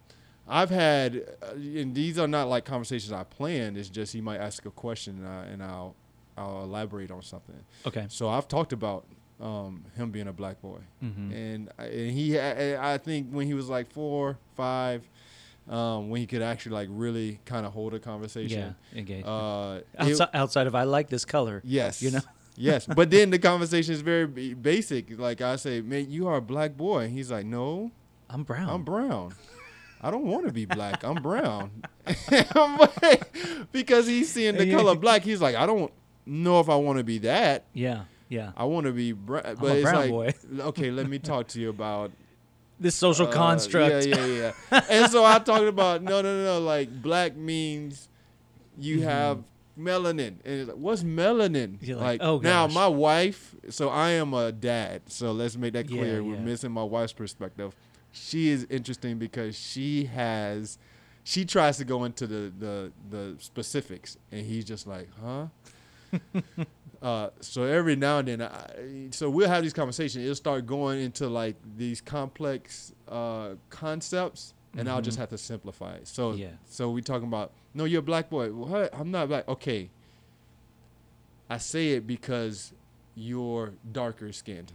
I've 0.49 0.71
had, 0.71 1.25
uh, 1.43 1.53
and 1.55 1.95
these 1.95 2.19
are 2.19 2.27
not 2.29 2.49
like 2.49 2.65
conversations 2.65 3.13
I 3.13 3.25
planned. 3.25 3.77
It's 3.77 3.89
just 3.91 4.13
he 4.13 4.21
might 4.21 4.39
ask 4.39 4.65
a 4.65 4.71
question 4.71 5.19
and, 5.19 5.29
I, 5.29 5.45
and 5.45 5.63
I'll 5.63 5.95
I'll 6.37 6.63
elaborate 6.65 7.11
on 7.11 7.23
something. 7.23 7.57
okay. 7.87 8.07
So 8.09 8.29
I've 8.29 8.49
talked 8.49 8.73
about 8.73 9.05
um, 9.41 9.85
him 9.97 10.11
being 10.11 10.29
a 10.29 10.33
black 10.33 10.61
boy, 10.63 10.79
Mm-hmm. 11.05 11.33
and, 11.33 11.71
I- 11.79 11.85
and 11.87 12.11
he 12.13 12.39
I 12.39 12.95
I 12.95 12.99
think 12.99 13.31
when 13.31 13.47
he 13.47 13.55
was 13.55 13.69
like 13.69 13.91
four, 13.93 14.39
five, 14.57 15.09
um, 15.69 16.09
when 16.11 16.21
he 16.21 16.27
could 16.27 16.43
actually 16.43 16.73
like 16.77 16.89
really 16.91 17.41
kind 17.45 17.67
of 17.67 17.73
hold 17.73 17.93
a 17.95 17.99
conversation, 17.99 18.75
yeah, 18.93 18.99
engage. 18.99 19.25
Uh, 19.27 19.81
it- 19.95 20.01
outside, 20.13 20.29
outside 20.35 20.67
of 20.67 20.75
I 20.75 20.85
like 20.85 21.09
this 21.09 21.25
color. 21.25 21.61
yes, 21.65 22.01
you 22.03 22.11
know? 22.13 22.21
yes, 22.57 22.87
but 22.87 23.11
then 23.11 23.31
the 23.31 23.39
conversation 23.51 23.93
is 23.95 24.01
very 24.01 24.27
basic. 24.55 25.19
Like 25.19 25.41
I 25.41 25.57
say, 25.57 25.81
man, 25.83 26.11
you 26.11 26.27
are 26.29 26.37
a 26.37 26.43
black 26.43 26.77
boy. 26.77 27.05
And 27.05 27.13
he's 27.13 27.31
like, 27.31 27.47
no, 27.47 27.91
I'm 28.31 28.43
brown. 28.45 28.69
I'm 28.69 28.83
brown. 28.85 29.35
I 30.01 30.11
don't 30.11 30.25
want 30.27 30.47
to 30.47 30.53
be 30.53 30.65
black. 30.65 31.05
I'm 31.05 31.23
brown. 31.23 31.71
Because 33.73 34.07
he's 34.07 34.31
seeing 34.33 34.57
the 34.57 34.67
Yeah. 34.67 34.77
color 34.77 34.95
black. 34.95 35.23
He's 35.23 35.41
like, 35.41 35.55
I 35.57 35.67
don't 35.67 35.93
know 36.27 36.61
if 36.61 36.69
I 36.69 36.77
want 36.77 36.99
to 36.99 37.05
be 37.05 37.19
that. 37.19 37.65
yeah, 37.73 38.03
yeah. 38.29 38.53
I 38.57 38.65
want 38.65 38.87
to 38.87 38.93
be 38.93 39.13
brown. 39.13 39.57
But 39.61 39.67
a 39.73 39.75
it's 39.75 39.83
brown 39.83 39.95
like, 39.97 40.11
boy. 40.11 40.35
okay, 40.69 40.91
let 40.91 41.09
me 41.09 41.19
talk 41.19 41.49
to 41.49 41.61
you 41.61 41.71
about 41.71 42.11
This 42.81 42.95
social 42.95 43.27
uh, 43.29 43.33
construct. 43.33 44.07
Yeah, 44.07 44.25
yeah, 44.27 44.53
yeah. 44.71 44.81
and 44.91 45.11
so 45.11 45.25
I 45.25 45.39
talked 45.39 45.65
about 45.65 46.03
no, 46.03 46.21
no, 46.23 46.37
no, 46.37 46.45
no. 46.45 46.61
Like 46.61 46.91
black 47.03 47.37
means 47.37 48.09
you 48.79 48.99
Mhm. 49.01 49.03
have 49.05 49.43
melanin. 49.79 50.35
And 50.45 50.61
it's 50.61 50.69
like, 50.69 50.77
what's 50.79 51.03
melanin? 51.03 51.79
You're 51.81 51.97
like, 51.99 52.21
oh, 52.23 52.39
now 52.39 52.67
my 52.69 52.87
wife. 52.89 53.55
So 53.71 53.89
I 53.89 54.11
am 54.11 54.33
a 54.35 54.53
dad. 54.53 55.03
So 55.09 55.33
let's 55.33 55.57
make 55.57 55.73
that 55.73 55.89
Yeah, 55.91 56.01
clear. 56.01 56.23
We're 56.23 56.35
yeah. 56.37 56.41
missing 56.41 56.71
my 56.73 56.85
wife's 56.85 57.13
perspective. 57.13 57.75
She 58.21 58.49
is 58.49 58.67
interesting 58.71 59.19
because 59.19 59.57
she 59.57 60.05
has. 60.07 60.79
She 61.25 61.45
tries 61.45 61.77
to 61.79 61.85
go 61.85 62.05
into 62.05 62.27
the 62.27 62.53
the 62.59 62.93
the 63.11 63.37
specifics, 63.39 64.17
and 64.33 64.45
he's 64.47 64.65
just 64.65 64.87
like, 64.87 65.09
huh. 65.23 65.47
Uh, 67.01 67.31
so 67.39 67.63
every 67.63 67.95
now 67.95 68.19
and 68.19 68.27
then, 68.27 68.43
I, 68.43 69.07
so 69.13 69.31
we'll 69.31 69.49
have 69.49 69.63
these 69.63 69.73
conversations. 69.73 70.25
It'll 70.25 70.35
start 70.35 70.67
going 70.67 70.99
into 71.01 71.29
like 71.29 71.55
these 71.77 72.01
complex 72.01 72.93
uh, 73.07 73.51
concepts, 73.71 74.53
and 74.77 74.89
I'll 74.91 75.01
just 75.01 75.17
Mhm. 75.17 75.21
have 75.21 75.29
to 75.29 75.39
simplify 75.39 75.95
it. 75.95 76.09
So, 76.09 76.33
Yeah. 76.33 76.49
so 76.67 76.91
we 76.91 77.01
talking 77.01 77.29
about 77.29 77.53
no, 77.73 77.85
you're 77.85 78.01
a 78.01 78.03
black 78.03 78.29
boy. 78.31 78.53
What? 78.53 78.93
I'm 78.93 79.13
not 79.13 79.29
black. 79.29 79.47
Okay. 79.47 79.91
I 81.49 81.59
say 81.59 81.91
it 81.91 82.05
because 82.05 82.73
you're 83.15 83.75
darker 83.93 84.33
skinned, 84.33 84.73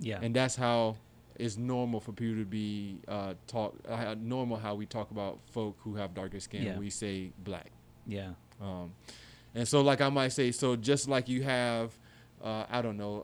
yeah. 0.00 0.18
and 0.22 0.34
that's 0.34 0.56
how 0.56 0.96
it's 1.38 1.56
normal 1.56 2.00
for 2.00 2.12
people 2.12 2.36
to 2.36 2.44
be 2.44 2.98
uh, 3.08 3.34
talk. 3.46 3.74
Uh, 3.88 4.14
normal 4.18 4.56
how 4.56 4.74
we 4.74 4.86
talk 4.86 5.10
about 5.10 5.38
folk 5.52 5.76
who 5.80 5.94
have 5.96 6.14
darker 6.14 6.40
skin. 6.40 6.62
Yeah. 6.62 6.78
We 6.78 6.90
say 6.90 7.32
black. 7.44 7.70
yeah. 8.06 8.30
Um, 8.60 8.92
and 9.54 9.66
so, 9.68 9.80
like 9.82 10.00
I 10.00 10.08
might 10.10 10.28
say, 10.32 10.50
so 10.52 10.76
just 10.76 11.08
like 11.08 11.28
you 11.28 11.42
have, 11.42 11.92
uh, 12.42 12.64
I 12.70 12.80
don't 12.82 12.96
know, 12.96 13.20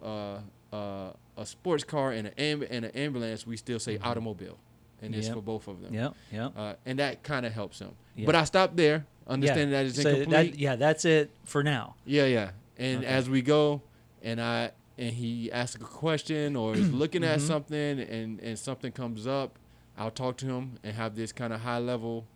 uh, 0.73 0.75
uh, 0.77 1.13
a 1.37 1.47
sports 1.47 1.85
car 1.85 2.13
and 2.13 2.29
an 2.29 2.35
amb- 2.39 2.67
and 2.71 2.85
an 2.87 2.91
ambulance, 2.93 3.47
we 3.47 3.57
still 3.57 3.79
say 3.79 3.97
Mhm. 3.99 4.07
automobile. 4.07 4.59
and 5.05 5.17
it's 5.17 5.29
for 5.29 5.43
both 5.43 5.67
of 5.67 5.83
them. 5.83 5.93
Yeah, 5.93 6.11
yeah. 6.33 6.47
Uh, 6.57 6.75
and 6.87 6.97
that 7.01 7.25
kind 7.25 7.45
of 7.45 7.53
helps 7.53 7.81
them. 7.81 7.97
Yeah. 8.15 8.25
But 8.27 8.37
I 8.37 8.45
stopped 8.45 8.77
there, 8.77 9.05
understanding 9.27 9.71
that 9.71 9.87
it's 9.87 10.01
So 10.01 10.09
incomplete. 10.09 10.53
that- 10.53 10.59
yeah, 10.61 10.77
that's 10.77 11.05
it 11.05 11.31
for 11.45 11.65
now. 11.65 11.97
Yeah, 12.05 12.27
yeah. 12.27 12.51
And 12.79 12.99
Okay. 12.99 13.07
as 13.09 13.29
we 13.29 13.43
go, 13.43 13.83
and 14.23 14.41
I 14.41 14.71
and 15.03 15.13
he 15.15 15.51
asks 15.53 15.77
a 15.77 15.85
question 15.85 16.57
or 16.57 16.75
is 16.75 16.91
looking 17.03 17.25
at 17.25 17.39
Mhm. 17.41 17.47
something, 17.47 18.01
and 18.01 18.41
and 18.41 18.59
something 18.59 18.93
comes 18.93 19.27
up, 19.27 19.59
I'll 19.99 20.11
talk 20.11 20.37
to 20.39 20.47
him 20.47 20.79
and 20.83 20.95
have 20.95 21.15
this 21.17 21.33
kind 21.33 21.53
of 21.53 21.61
high 21.61 21.79
level 21.79 22.27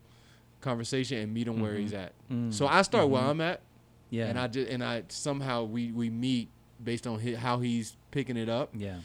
conversation 0.61 1.19
and 1.19 1.33
meet 1.33 1.47
him 1.47 1.61
where 1.61 1.75
Mhm. 1.75 1.81
he's 1.81 1.93
at. 1.95 2.13
Mm, 2.31 2.53
So 2.53 2.67
I 2.67 2.83
start 2.83 3.09
where 3.09 3.23
mhm. 3.23 3.29
I'm 3.31 3.41
at, 3.41 3.61
Yeah. 4.11 4.27
and 4.27 4.39
I 4.39 4.47
just 4.49 4.69
and 4.71 4.83
I 4.83 5.05
somehow 5.09 5.65
we 5.65 5.93
we 5.93 6.11
meet 6.11 6.49
based 6.83 7.07
on 7.07 7.21
hi 7.21 7.35
how 7.35 7.61
he's 7.61 7.97
picking 8.11 8.37
it 8.37 8.49
up. 8.49 8.71
yeah. 8.75 9.01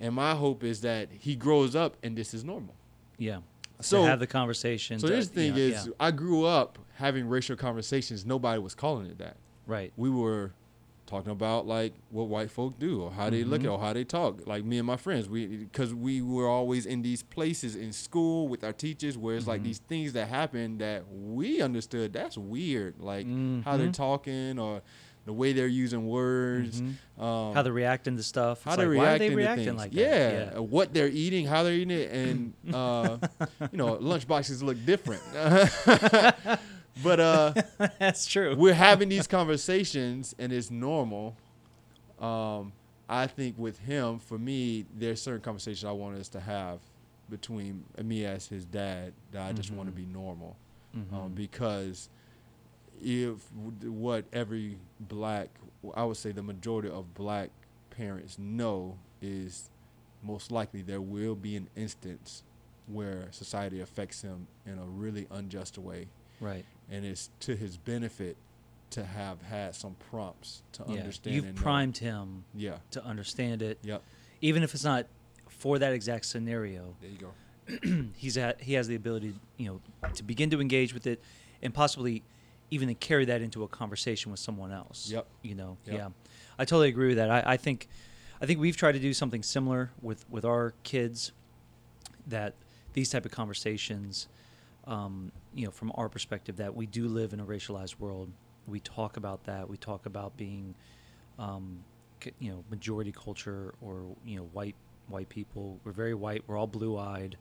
And 0.00 0.14
my 0.14 0.34
hope 0.34 0.64
is 0.64 0.80
that 0.80 1.08
he 1.12 1.36
grows 1.36 1.74
up 1.76 1.96
and 2.02 2.16
this 2.18 2.34
is 2.34 2.44
normal. 2.44 2.74
Yeah. 3.16 3.38
So 3.80 4.02
to 4.02 4.08
have 4.08 4.20
the 4.20 4.26
conversation. 4.26 4.98
so 4.98 5.06
this 5.06 5.28
thing 5.28 5.54
yeah, 5.56 5.62
is, 5.62 5.86
yeah. 5.86 5.92
I 6.00 6.10
grew 6.10 6.44
up 6.44 6.78
having 6.96 7.28
racial 7.28 7.56
conversations. 7.56 8.26
Nobody 8.26 8.58
was 8.60 8.74
calling 8.74 9.06
it 9.06 9.18
that. 9.18 9.36
right. 9.66 9.92
we 9.96 10.10
were 10.10 10.52
talking 11.14 11.30
about 11.32 11.64
like 11.66 11.92
what 12.10 12.26
white 12.28 12.50
folk 12.50 12.76
do 12.78 13.02
or 13.02 13.10
how 13.12 13.30
they 13.30 13.44
look 13.44 13.62
at 13.62 13.68
or 13.70 13.78
how 13.78 13.92
they 13.92 14.02
talk 14.04 14.44
like 14.46 14.64
me 14.64 14.78
and 14.78 14.86
my 14.86 14.96
friends 14.96 15.28
we 15.28 15.46
because 15.46 15.94
we 15.94 16.20
were 16.20 16.48
always 16.48 16.86
in 16.86 17.02
these 17.02 17.22
places 17.22 17.76
in 17.76 17.92
school 17.92 18.48
with 18.48 18.64
our 18.64 18.72
teachers 18.72 19.16
where 19.16 19.36
it's 19.36 19.46
like 19.46 19.60
Mhm. 19.60 19.64
these 19.64 19.78
things 19.78 20.12
that 20.14 20.26
happen 20.28 20.78
that 20.78 21.04
we 21.12 21.60
understood 21.62 22.12
that's 22.12 22.36
weird 22.36 22.94
like 22.98 23.26
how 23.64 23.76
they're 23.76 23.88
Mhm. 23.88 23.92
talking 24.10 24.58
or 24.58 24.82
the 25.24 25.32
way 25.32 25.52
they're 25.52 25.68
using 25.86 26.06
words 26.08 26.82
Mhm. 26.82 27.22
um, 27.22 27.54
how 27.54 27.62
they're 27.62 27.72
reacting 27.72 28.16
to 28.16 28.22
stuff. 28.22 28.64
how 28.64 28.74
they're 28.76 28.88
like, 28.88 28.98
why 28.98 29.04
are 29.04 29.06
reacting 29.12 29.28
they 29.28 29.34
to 29.34 29.36
reacting 29.36 29.64
things. 29.66 29.78
like 29.78 29.94
yeah, 29.94 30.28
that? 30.46 30.58
uh, 30.58 30.62
what 30.62 30.92
they're 30.92 31.08
eating, 31.08 31.46
how 31.46 31.62
they're 31.62 31.72
eating 31.82 31.92
it, 32.02 32.10
and 32.10 32.52
uh, 32.74 33.16
you 33.72 33.78
know, 33.78 33.96
lunchboxes 33.96 34.62
look 34.62 34.76
different. 34.84 35.22
but 37.02 37.20
uh, 37.20 37.54
That's 37.98 38.26
true. 38.26 38.54
we're 38.56 38.74
having 38.74 39.08
these 39.08 39.26
conversations 39.26 40.34
and 40.38 40.52
it's 40.52 40.70
normal. 40.70 41.36
Um, 42.20 42.72
I 43.08 43.26
think 43.26 43.58
with 43.58 43.78
him, 43.80 44.18
for 44.18 44.38
me, 44.38 44.86
there's 44.96 45.20
certain 45.20 45.40
conversations 45.42 45.84
I 45.84 45.92
want 45.92 46.16
us 46.18 46.28
to 46.30 46.40
have 46.40 46.78
between 47.28 47.84
me 48.02 48.24
as 48.24 48.46
his 48.46 48.64
dad 48.64 49.12
that 49.32 49.42
I 49.42 49.52
just 49.52 49.70
want 49.70 49.88
to 49.88 49.94
be 49.94 50.06
normal. 50.06 50.56
Um, 50.94 51.06
Mhm. 51.30 51.34
because 51.34 52.08
if 53.02 53.50
what 53.82 54.24
every 54.32 54.78
black, 55.00 55.48
I 55.94 56.04
would 56.04 56.16
say 56.16 56.30
the 56.32 56.42
majority 56.42 56.88
of 56.88 57.12
black 57.14 57.50
parents 57.90 58.38
know 58.38 58.96
is 59.20 59.68
most 60.22 60.50
likely 60.52 60.82
there 60.82 61.00
will 61.00 61.34
be 61.34 61.56
an 61.56 61.68
instance 61.76 62.42
where 62.86 63.28
society 63.32 63.80
affects 63.80 64.22
him 64.22 64.46
in 64.66 64.78
a 64.78 64.84
really 64.84 65.26
unjust 65.30 65.76
way 65.78 66.06
right. 66.40 66.64
And 66.90 67.04
it's 67.04 67.30
to 67.40 67.56
his 67.56 67.76
benefit 67.76 68.36
to 68.90 69.04
have 69.04 69.42
had 69.42 69.74
some 69.74 69.96
prompts 70.10 70.62
to 70.72 70.84
Yeah. 70.88 70.98
understand. 71.00 71.34
You've 71.36 71.44
and 71.46 71.56
know. 71.56 71.62
primed 71.62 71.98
him 71.98 72.44
Yeah. 72.54 72.78
to 72.92 73.04
understand 73.04 73.62
it, 73.62 73.78
Yep. 73.82 74.02
even 74.40 74.62
if 74.62 74.74
it's 74.74 74.84
not 74.84 75.06
for 75.48 75.78
that 75.78 75.92
exact 75.92 76.26
scenario. 76.26 76.94
There 77.00 77.10
you 77.10 77.18
go. 77.18 78.08
he's 78.16 78.36
at 78.36 78.60
he 78.62 78.74
has 78.74 78.86
the 78.88 78.94
ability, 78.94 79.34
you 79.56 79.66
know, 80.02 80.08
to 80.14 80.22
begin 80.22 80.50
to 80.50 80.60
engage 80.60 80.92
with 80.94 81.06
it, 81.06 81.20
and 81.62 81.72
possibly 81.72 82.22
even 82.70 82.88
to 82.88 82.94
carry 82.94 83.24
that 83.24 83.40
into 83.42 83.62
a 83.62 83.68
conversation 83.68 84.30
with 84.30 84.40
someone 84.40 84.70
else. 84.72 85.08
Yep. 85.10 85.26
You 85.42 85.54
know. 85.54 85.76
Yep. 85.86 85.96
Yeah. 85.96 86.08
I 86.58 86.64
totally 86.64 86.88
agree 86.88 87.08
with 87.08 87.16
that. 87.16 87.30
I, 87.30 87.54
I 87.54 87.56
think, 87.56 87.88
I 88.40 88.46
think 88.46 88.60
we've 88.60 88.76
tried 88.76 88.92
to 88.92 88.98
do 88.98 89.12
something 89.14 89.42
similar 89.42 89.90
with 90.02 90.28
with 90.30 90.44
our 90.44 90.74
kids. 90.82 91.32
That 92.26 92.54
these 92.94 93.10
type 93.10 93.24
of 93.26 93.30
conversations, 93.32 94.28
um, 94.86 95.32
you 95.54 95.64
know, 95.64 95.70
from 95.70 95.92
our 95.94 96.08
perspective, 96.08 96.56
that 96.56 96.74
we 96.74 96.86
do 96.86 97.08
live 97.08 97.32
in 97.32 97.40
a 97.40 97.44
racialized 97.44 97.98
world. 97.98 98.30
We 98.66 98.80
talk 98.80 99.16
about 99.16 99.44
that. 99.44 99.68
We 99.68 99.76
talk 99.76 100.06
about 100.06 100.36
being, 100.36 100.74
um, 101.38 101.84
you 102.38 102.50
know, 102.52 102.64
majority 102.70 103.12
culture 103.12 103.74
or 103.80 104.04
you 104.24 104.36
know, 104.36 104.44
white 104.52 104.74
white 105.08 105.28
people. 105.28 105.78
We're 105.84 105.92
very 105.92 106.14
white. 106.14 106.44
We're 106.46 106.56
all 106.58 106.66
blue 106.66 106.96
eyed. 106.98 107.36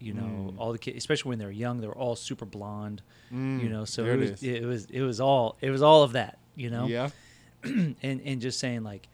You 0.00 0.12
know, 0.14 0.52
Mm. 0.54 0.58
all 0.58 0.70
the 0.72 0.78
kids, 0.78 0.96
especially 0.96 1.30
when 1.30 1.38
they're 1.40 1.50
young, 1.50 1.80
they're 1.80 1.90
all 1.92 2.14
super 2.16 2.44
blonde. 2.46 3.02
you 3.30 3.36
Mm, 3.68 3.70
know, 3.70 3.84
so 3.84 4.04
it 4.04 4.12
it 4.12 4.16
was, 4.16 4.30
is. 4.30 4.42
it 4.42 4.64
was 4.64 4.84
it 4.90 5.02
was 5.02 5.20
all 5.20 5.56
it 5.60 5.70
was 5.70 5.82
all 5.82 6.02
of 6.04 6.12
that. 6.12 6.38
You 6.54 6.70
know, 6.70 6.86
Yeah. 6.86 7.10
and 7.64 7.96
and 8.02 8.40
just 8.40 8.58
saying 8.60 8.84
like, 8.84 9.08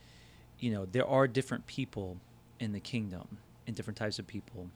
you 0.59 0.71
know, 0.71 0.85
there 0.85 1.07
are 1.07 1.27
different 1.27 1.67
people 1.67 2.19
in 2.61 2.73
the 2.73 2.81
kingdom 2.81 3.39
and 3.67 3.75
different 3.75 3.97
types 3.97 4.19
of 4.19 4.27
people, 4.27 4.69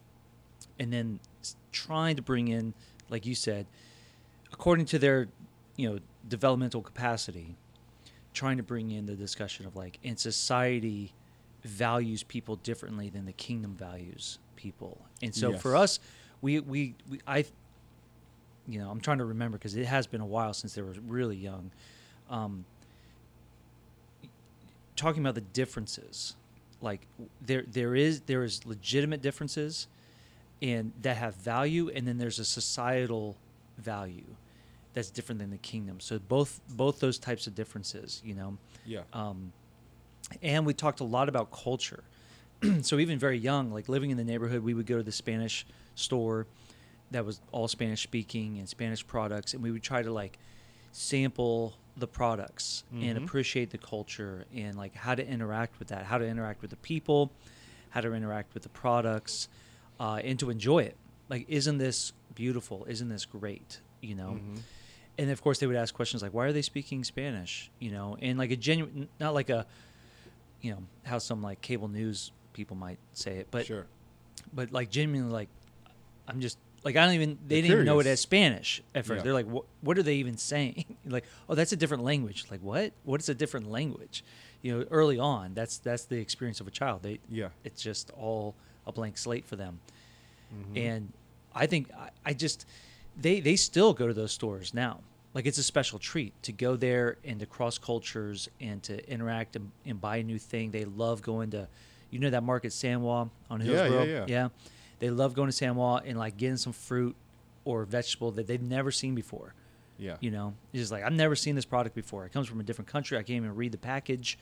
and 0.79 0.93
then 0.93 1.21
trying 1.73 2.17
to 2.17 2.23
bring 2.23 2.49
in, 2.49 2.75
like 3.09 3.27
you 3.27 3.35
said, 3.35 3.67
according 4.53 4.87
to 4.87 4.99
their, 4.99 5.29
you 5.77 5.91
know, 5.91 5.99
developmental 6.29 6.83
capacity, 6.83 7.57
trying 8.35 8.57
to 8.57 8.63
bring 8.63 8.91
in 8.91 9.07
the 9.07 9.15
discussion 9.15 9.67
of 9.67 9.77
like, 9.77 9.99
and 10.05 10.19
society, 10.19 11.13
values 11.65 12.23
people 12.23 12.57
differently 12.57 13.09
than 13.09 13.27
the 13.27 13.33
kingdom 13.33 13.75
values 13.75 14.39
people, 14.57 15.07
and 15.23 15.35
so 15.35 15.57
for 15.59 15.77
us, 15.77 15.99
we 16.41 16.61
we, 16.61 16.95
we 17.11 17.21
I. 17.27 17.45
You 18.67 18.79
know, 18.79 18.91
I'm 18.91 19.01
trying 19.01 19.17
to 19.19 19.25
remember 19.25 19.57
because 19.57 19.75
it 19.77 19.87
has 19.87 20.07
been 20.07 20.21
a 20.21 20.27
while 20.27 20.53
since 20.53 20.75
they 20.75 20.83
were 20.83 20.95
really 21.07 21.37
young. 21.37 21.71
Um, 22.29 22.67
talking 24.95 25.23
about 25.23 25.35
the 25.35 25.41
differences 25.41 26.37
like 26.81 27.07
there 27.41 27.65
there 27.67 27.95
is 27.95 28.21
there 28.23 28.45
is 28.45 28.67
legitimate 28.67 29.23
differences 29.23 29.87
and 30.61 30.93
that 31.03 31.17
have 31.17 31.35
value 31.37 31.89
and 31.95 32.07
then 32.07 32.19
there's 32.19 32.39
a 32.39 32.45
societal 32.45 33.37
value 33.79 34.35
that's 34.95 35.11
different 35.11 35.39
than 35.39 35.51
the 35.51 35.59
kingdom 35.59 36.01
so 36.01 36.19
both 36.19 36.61
both 36.71 36.99
those 37.01 37.19
types 37.19 37.47
of 37.47 37.55
differences 37.55 38.21
you 38.25 38.35
know 38.35 38.59
Yeah. 38.85 39.03
um, 39.13 39.53
and 40.43 40.67
we 40.67 40.75
talked 40.75 41.01
a 41.01 41.05
lot 41.05 41.29
about 41.29 41.51
culture 41.53 42.03
so 42.83 42.99
even 42.99 43.19
very 43.19 43.39
young 43.39 43.71
like 43.73 43.89
living 43.89 44.11
in 44.11 44.17
the 44.17 44.25
neighborhood 44.25 44.63
we 44.65 44.75
would 44.75 44.87
go 44.87 44.97
to 44.97 45.03
the 45.03 45.13
spanish 45.13 45.65
store 45.95 46.47
that 47.13 47.25
was 47.25 47.41
all 47.53 47.69
spanish 47.69 48.03
speaking 48.03 48.59
and 48.59 48.69
spanish 48.69 49.07
products 49.07 49.55
and 49.55 49.63
we 49.63 49.71
would 49.71 49.83
try 49.83 50.03
to 50.03 50.11
like 50.13 50.39
sample 50.93 51.75
the 51.97 52.07
products 52.07 52.85
and 52.93 53.19
Mhm. 53.19 53.25
appreciate 53.25 53.71
the 53.71 53.79
culture 53.79 54.45
and 54.55 54.77
like 54.77 54.95
how 54.95 55.15
to 55.15 55.27
interact 55.27 55.79
with 55.79 55.89
that 55.89 56.05
how 56.07 56.19
to 56.19 56.27
interact 56.27 56.63
with 56.63 56.71
the 56.71 56.77
people 56.77 57.31
how 57.91 58.01
to 58.01 58.13
interact 58.13 58.55
with 58.55 58.63
the 58.63 58.69
products 58.69 59.49
uh, 60.01 60.21
and 60.25 60.39
to 60.41 60.51
enjoy 60.51 60.81
it. 60.81 60.97
Like 61.29 61.47
isn't 61.49 61.79
this 61.79 62.13
beautiful? 62.35 62.87
Isn't 62.89 63.09
this 63.09 63.25
great? 63.25 63.81
You 64.01 64.15
know? 64.15 64.39
Mhm. 64.41 64.61
and 65.19 65.31
of 65.31 65.43
course 65.43 65.59
they 65.59 65.67
would 65.67 65.75
ask 65.77 65.93
questions 65.95 66.23
like 66.23 66.33
why 66.33 66.45
are 66.47 66.53
they 66.53 66.63
speaking 66.63 67.03
spanish? 67.05 67.71
You 67.81 67.91
know? 67.91 68.17
And 68.23 68.39
like 68.39 68.51
a 68.53 68.57
genuine 68.57 69.09
not 69.19 69.35
like 69.35 69.51
a 69.51 69.67
you 70.61 70.71
know 70.73 70.83
how 71.05 71.19
some 71.19 71.43
like 71.43 71.61
cable 71.61 71.89
news 71.89 72.31
people 72.53 72.77
might 72.77 72.99
say 73.13 73.37
it 73.39 73.49
but 73.51 73.67
sure. 73.67 73.87
but 74.53 74.73
like 74.73 74.91
genuinely 74.91 75.31
like 75.33 75.49
i'm 76.27 76.41
just 76.41 76.59
like 76.83 76.97
i 76.97 77.05
don't 77.05 77.15
even 77.15 77.39
they 77.47 77.61
They're 77.61 77.63
didn't 77.63 77.73
even 77.75 77.87
know 77.87 78.01
it 78.01 78.07
as 78.07 78.21
spanish 78.21 78.83
at 78.95 79.07
first. 79.07 79.19
Yeah. 79.19 79.23
they're 79.25 79.33
like 79.33 79.47
what, 79.47 79.65
what 79.83 79.97
are 79.99 80.03
they 80.03 80.17
even 80.17 80.37
saying? 80.37 80.85
Like 81.07 81.25
oh 81.49 81.55
that's 81.55 81.73
a 81.73 81.77
different 81.77 82.03
language. 82.05 82.47
Like 82.51 82.61
what? 82.61 82.93
What 83.05 83.21
is 83.21 83.29
a 83.29 83.35
different 83.35 83.71
language? 83.71 84.25
You 84.63 84.79
know 84.81 84.87
early 84.91 85.19
on 85.19 85.55
that's 85.55 85.79
that's 85.79 86.05
the 86.07 86.19
experience 86.19 86.61
of 86.61 86.67
a 86.67 86.71
child. 86.73 87.03
They 87.03 87.21
Yeah. 87.31 87.49
it's 87.65 87.81
just 87.83 88.11
all 88.11 88.55
a 88.89 88.93
blank 88.93 89.17
slate 89.19 89.45
for 89.45 89.55
them 89.57 89.79
Mhm. 90.53 90.79
and 90.79 91.13
I 91.55 91.67
think 91.67 91.91
I, 91.95 92.09
I 92.25 92.33
just 92.33 92.65
they 93.21 93.41
they 93.41 93.55
still 93.57 93.93
go 93.93 94.07
to 94.09 94.15
those 94.15 94.33
stores 94.33 94.73
now. 94.73 95.01
Like 95.35 95.45
it's 95.47 95.59
a 95.59 95.63
special 95.63 95.99
treat 95.99 96.33
to 96.45 96.53
go 96.53 96.75
there 96.77 97.19
and 97.25 97.39
to 97.41 97.47
cross 97.47 97.77
cultures 97.79 98.49
and 98.61 98.83
to 98.85 99.09
interact 99.11 99.57
and, 99.57 99.71
and 99.85 100.01
buy 100.01 100.17
a 100.19 100.23
new 100.23 100.39
thing. 100.39 100.71
They 100.71 100.85
love 100.87 101.21
going 101.21 101.51
to, 101.51 101.69
you 102.11 102.19
know, 102.19 102.31
that 102.31 102.43
market 102.43 102.73
San 102.73 103.03
Juan 103.03 103.31
on 103.51 103.61
Yeah, 103.61 103.67
yeah, 103.73 103.89
Hillsborough. 103.89 104.27
yeah. 104.29 104.49
They 105.01 105.11
love 105.11 105.35
going 105.35 105.49
to 105.49 105.53
San 105.53 105.77
Juan 105.77 106.03
and 106.07 106.19
like 106.19 106.37
getting 106.39 106.57
some 106.57 106.73
fruit 106.73 107.15
or 107.67 107.85
vegetable 107.85 108.31
that 108.33 108.47
they've 108.47 108.63
never 108.63 108.91
seen 108.91 109.15
before. 109.15 109.53
yeah. 109.99 110.17
You 110.21 110.31
know, 110.31 110.55
it's 110.73 110.81
just 110.81 110.93
like 110.93 111.03
I've 111.05 111.13
never 111.13 111.37
seen 111.37 111.55
this 111.57 111.67
product 111.67 111.95
before. 111.95 112.25
It 112.25 112.33
comes 112.33 112.49
from 112.49 112.59
a 112.61 112.63
different 112.63 112.89
country. 112.89 113.19
I 113.19 113.23
can't 113.23 113.37
even 113.37 113.55
read 113.55 113.73
the 113.73 113.79
package. 113.79 114.39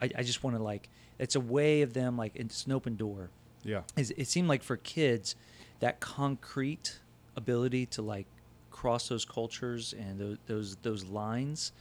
I, 0.00 0.10
I 0.16 0.22
just 0.24 0.42
want 0.42 0.56
to 0.56 0.62
like 0.62 0.88
it's 1.18 1.36
a 1.36 1.40
way 1.40 1.82
of 1.82 1.92
them 1.92 2.16
like 2.16 2.32
it's 2.34 2.66
an 2.66 2.72
open 2.72 2.96
door 2.96 3.30
Yeah. 3.64 3.82
is 3.96 4.12
it 4.16 4.26
seemed 4.28 4.48
like 4.48 4.62
for 4.62 4.76
kids 4.76 5.36
that 5.80 6.00
concrete 6.00 7.00
ability 7.36 7.86
to 7.86 8.02
like 8.02 8.26
cross 8.70 9.08
those 9.08 9.24
cultures 9.24 9.94
and 9.98 10.18
those 10.18 10.38
those, 10.46 10.76
those 10.82 11.04
lines 11.04 11.72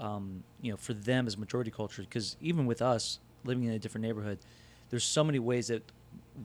um, 0.00 0.42
you 0.60 0.70
know 0.70 0.76
for 0.76 0.92
them 0.94 1.26
as 1.26 1.36
majority 1.38 1.70
culture 1.70 2.02
because 2.02 2.36
even 2.40 2.66
with 2.66 2.82
us 2.82 3.18
living 3.44 3.64
in 3.64 3.70
a 3.72 3.78
different 3.78 4.04
neighborhood 4.04 4.38
there's 4.90 5.04
so 5.04 5.22
many 5.24 5.38
ways 5.38 5.68
that 5.68 5.82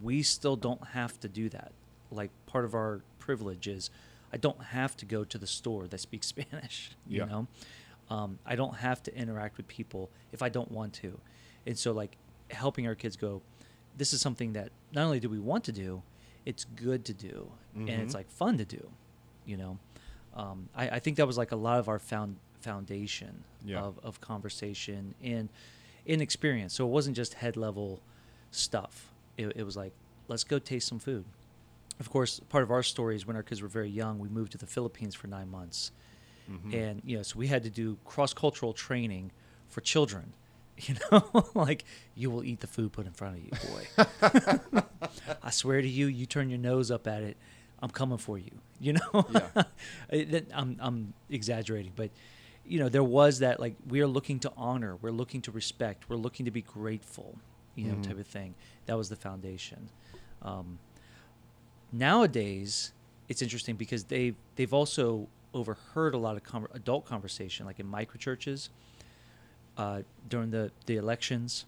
we 0.02 0.22
still 0.24 0.56
don't 0.56 0.84
have 0.90 1.20
to 1.20 1.28
do 1.28 1.50
that 1.50 1.72
like 2.12 2.30
part 2.46 2.66
of 2.66 2.74
our 2.74 3.02
privilege 3.20 3.68
is 3.68 3.90
i 4.32 4.38
don't 4.38 4.62
have 4.66 4.96
to 4.98 5.06
go 5.06 5.24
to 5.24 5.38
the 5.38 5.48
store 5.48 5.88
that 5.88 6.00
speaks 6.00 6.28
spanish 6.36 6.92
you 7.08 7.20
Yeah. 7.20 7.26
know 7.26 7.48
um, 8.10 8.40
i 8.46 8.56
don't 8.56 8.76
have 8.78 9.02
to 9.04 9.16
interact 9.16 9.58
with 9.58 9.68
people 9.68 10.10
if 10.32 10.42
i 10.42 10.50
don't 10.50 10.72
want 10.72 10.94
to 10.94 11.20
and 11.66 11.78
so 11.78 11.92
like 11.92 12.18
helping 12.52 12.88
our 12.88 12.96
kids 12.96 13.16
go 13.16 13.42
this 14.00 14.14
is 14.14 14.22
something 14.22 14.54
that 14.54 14.70
not 14.92 15.04
only 15.06 15.20
do 15.20 15.30
we 15.30 15.40
want 15.40 15.64
to 15.66 15.72
do 15.72 16.02
it's 16.46 16.64
good 16.64 17.02
to 17.06 17.14
do. 17.14 17.52
And 17.76 17.88
Mhm. 17.90 18.00
it's 18.04 18.14
like 18.20 18.30
fun 18.30 18.58
to 18.58 18.66
do 18.66 18.84
you 19.46 19.58
know? 19.58 19.78
Um, 20.36 20.70
I, 20.76 20.90
I 20.98 21.00
think 21.00 21.18
that 21.18 21.26
was 21.28 21.38
like 21.38 21.52
a 21.52 21.56
lot 21.56 21.80
of 21.80 21.88
our 21.90 22.00
found 22.00 22.38
foundation 22.62 23.44
Yeah. 23.66 23.82
of, 23.82 24.00
of 24.04 24.22
conversation 24.22 25.16
and 25.24 25.50
in 26.06 26.22
experience. 26.22 26.74
So 26.76 26.86
it 26.88 26.92
wasn't 26.92 27.16
just 27.16 27.34
head 27.36 27.56
level 27.58 28.00
stuff. 28.52 29.12
It, 29.38 29.48
it 29.56 29.64
was 29.64 29.76
like 29.78 29.94
let's 30.28 30.44
go 30.44 30.60
taste 30.60 30.88
some 30.88 31.00
food. 31.00 31.26
Of 32.00 32.10
course 32.10 32.40
part 32.50 32.64
of 32.64 32.72
our 32.72 32.84
story 32.84 33.16
is 33.16 33.26
when 33.28 33.36
our 33.36 33.44
kids 33.44 33.62
were 33.62 33.68
very 33.80 33.90
young 33.90 34.20
we 34.20 34.30
moved 34.30 34.52
to 34.54 34.58
the 34.58 34.68
philippines 34.76 35.14
for 35.16 35.28
nine 35.28 35.50
months. 35.50 35.92
Mhm. 36.50 36.74
and 36.74 37.02
you 37.06 37.18
know 37.18 37.24
so 37.24 37.38
we 37.38 37.48
had 37.48 37.62
to 37.64 37.70
do 37.70 37.98
cross-cultural 38.06 38.74
training 38.74 39.32
for 39.68 39.82
children 39.82 40.34
you 40.88 40.96
know? 41.12 41.46
Like 41.56 41.84
you 42.16 42.30
will 42.32 42.44
eat 42.44 42.60
the 42.60 42.68
food 42.68 42.92
put 42.92 43.06
in 43.06 43.12
front 43.14 43.38
of 43.38 43.44
you 43.44 43.52
boy. 43.70 44.82
I 45.44 45.50
swear 45.52 45.82
to 45.82 45.88
you 45.88 46.08
you 46.08 46.26
turn 46.26 46.50
your 46.50 46.60
nose 46.60 46.92
up 46.92 47.08
at 47.08 47.24
it 47.24 47.38
i'm 47.82 47.90
coming 47.90 48.18
for 48.18 48.38
you 48.38 48.52
you 48.82 48.94
know? 48.94 49.26
Yeah. 50.12 50.40
I'm, 50.54 50.76
I'm 50.80 51.14
exaggerating 51.30 51.94
but 51.96 52.10
you 52.66 52.78
know 52.80 52.90
there 52.90 53.04
was 53.04 53.40
that 53.40 53.60
like 53.60 53.76
we 53.88 54.02
are 54.02 54.08
looking 54.08 54.40
to 54.40 54.52
honor 54.58 54.98
we're 55.02 55.12
looking 55.12 55.42
to 55.44 55.52
respect 55.52 56.10
we're 56.10 56.18
looking 56.18 56.46
to 56.46 56.52
be 56.52 56.62
grateful 56.62 57.38
you 57.76 57.86
know 57.90 57.96
Mhm. 57.96 58.04
type 58.04 58.20
of 58.20 58.28
thing. 58.28 58.56
That 58.88 58.98
was 58.98 59.08
the 59.10 59.16
foundation. 59.16 59.90
Um, 60.42 60.80
nowadays 61.92 62.92
it's 63.28 63.42
interesting 63.42 63.76
because 63.76 64.06
they 64.06 64.34
they've 64.56 64.74
also 64.74 65.28
overheard 65.54 66.14
a 66.14 66.18
lot 66.18 66.36
of 66.36 66.44
conver- 66.44 66.74
adult 66.76 67.06
conversation 67.06 67.66
like 67.66 67.80
in 67.80 67.88
micro 67.88 68.18
churches 68.18 68.70
uh, 69.80 70.02
during 70.30 70.52
the 70.52 70.72
the 70.86 70.98
elections 70.98 71.66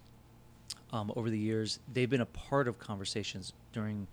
um, 0.93 1.11
over 1.15 1.29
the 1.29 1.37
years 1.39 1.79
they've 1.93 2.09
been 2.09 2.21
a 2.21 2.25
part 2.49 2.67
of 2.67 2.77
conversations 2.77 3.53
during 3.73 4.07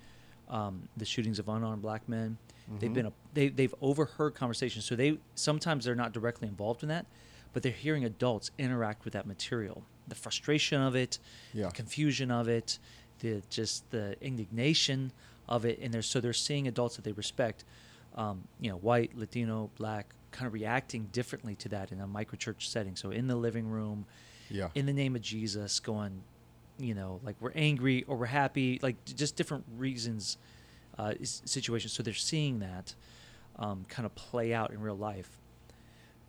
um, 0.49 0.89
the 0.97 1.05
shootings 1.05 1.39
of 1.39 1.49
unarmed 1.49 1.83
black 1.83 2.09
men 2.09 2.39
they've 2.79 2.91
Mhm. 2.91 2.95
been 2.95 3.07
a 3.07 3.13
they, 3.35 3.49
they've 3.49 3.75
overheard 3.83 4.35
conversations 4.35 4.85
so 4.85 4.95
they 4.97 5.19
sometimes 5.35 5.85
they're 5.85 5.95
not 6.05 6.13
directly 6.13 6.47
involved 6.49 6.83
in 6.83 6.89
that 6.89 7.07
but 7.53 7.63
they're 7.63 7.73
hearing 7.87 8.05
adults 8.05 8.51
interact 8.59 9.05
with 9.05 9.13
that 9.15 9.27
material 9.27 9.83
the 10.07 10.15
frustration 10.15 10.81
of 10.81 10.95
it 10.95 11.19
Yeah. 11.53 11.67
the 11.69 11.73
confusion 11.75 12.31
of 12.31 12.47
it 12.49 12.79
the 13.21 13.43
just 13.51 13.91
the 13.91 14.17
indignation 14.21 15.13
of 15.49 15.65
it 15.65 15.79
and 15.83 15.93
they're 15.93 16.03
so 16.03 16.21
they're 16.21 16.33
seeing 16.49 16.69
adults 16.69 16.95
that 16.97 17.05
they 17.05 17.13
respect 17.13 17.65
um, 18.17 18.37
you 18.61 18.71
know 18.71 18.77
white 18.77 19.17
latino 19.17 19.71
black 19.77 20.07
kind 20.31 20.47
of 20.47 20.53
reacting 20.53 21.05
differently 21.13 21.55
to 21.57 21.69
that 21.71 21.91
in 21.93 22.01
a 22.01 22.07
microchurch 22.07 22.63
setting 22.63 22.95
so 22.97 23.11
in 23.11 23.27
the 23.27 23.37
living 23.37 23.69
room 23.69 24.05
Yeah. 24.51 24.69
in 24.75 24.87
the 24.87 24.93
name 24.93 25.17
of 25.17 25.23
jesus 25.23 25.81
going 25.81 26.23
you 26.79 26.95
know 26.95 27.21
like 27.25 27.37
we're 27.41 27.53
angry 27.55 28.05
or 28.07 28.17
we're 28.17 28.27
happy 28.27 28.79
like 28.83 28.97
just 29.05 29.37
different 29.37 29.65
reasons 29.77 30.37
uh, 30.99 31.15
situations 31.23 31.93
so 31.93 32.03
they're 32.03 32.13
seeing 32.15 32.59
that 32.59 32.95
um, 33.59 33.85
kind 33.89 34.05
of 34.07 34.15
play 34.15 34.53
out 34.53 34.71
in 34.73 34.81
real 34.81 34.97
life 34.97 35.39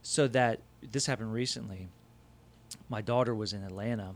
so 0.01 0.27
that 0.27 0.59
this 0.91 1.05
happened 1.05 1.33
recently 1.33 1.89
my 2.87 3.01
daughter 3.01 3.33
was 3.35 3.53
in 3.53 3.63
atlanta 3.63 4.13